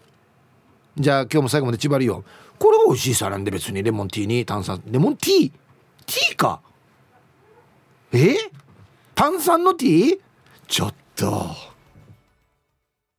[0.96, 2.24] じゃあ今日も最後まで縛りよ。
[2.58, 3.82] これが美味しいさなんで別に。
[3.82, 4.80] レモンティーに炭酸。
[4.86, 5.50] レモンティー？
[5.50, 6.60] ティーか？
[8.12, 8.36] え？
[9.14, 10.18] 炭酸のティー？
[10.68, 11.71] ちょっと。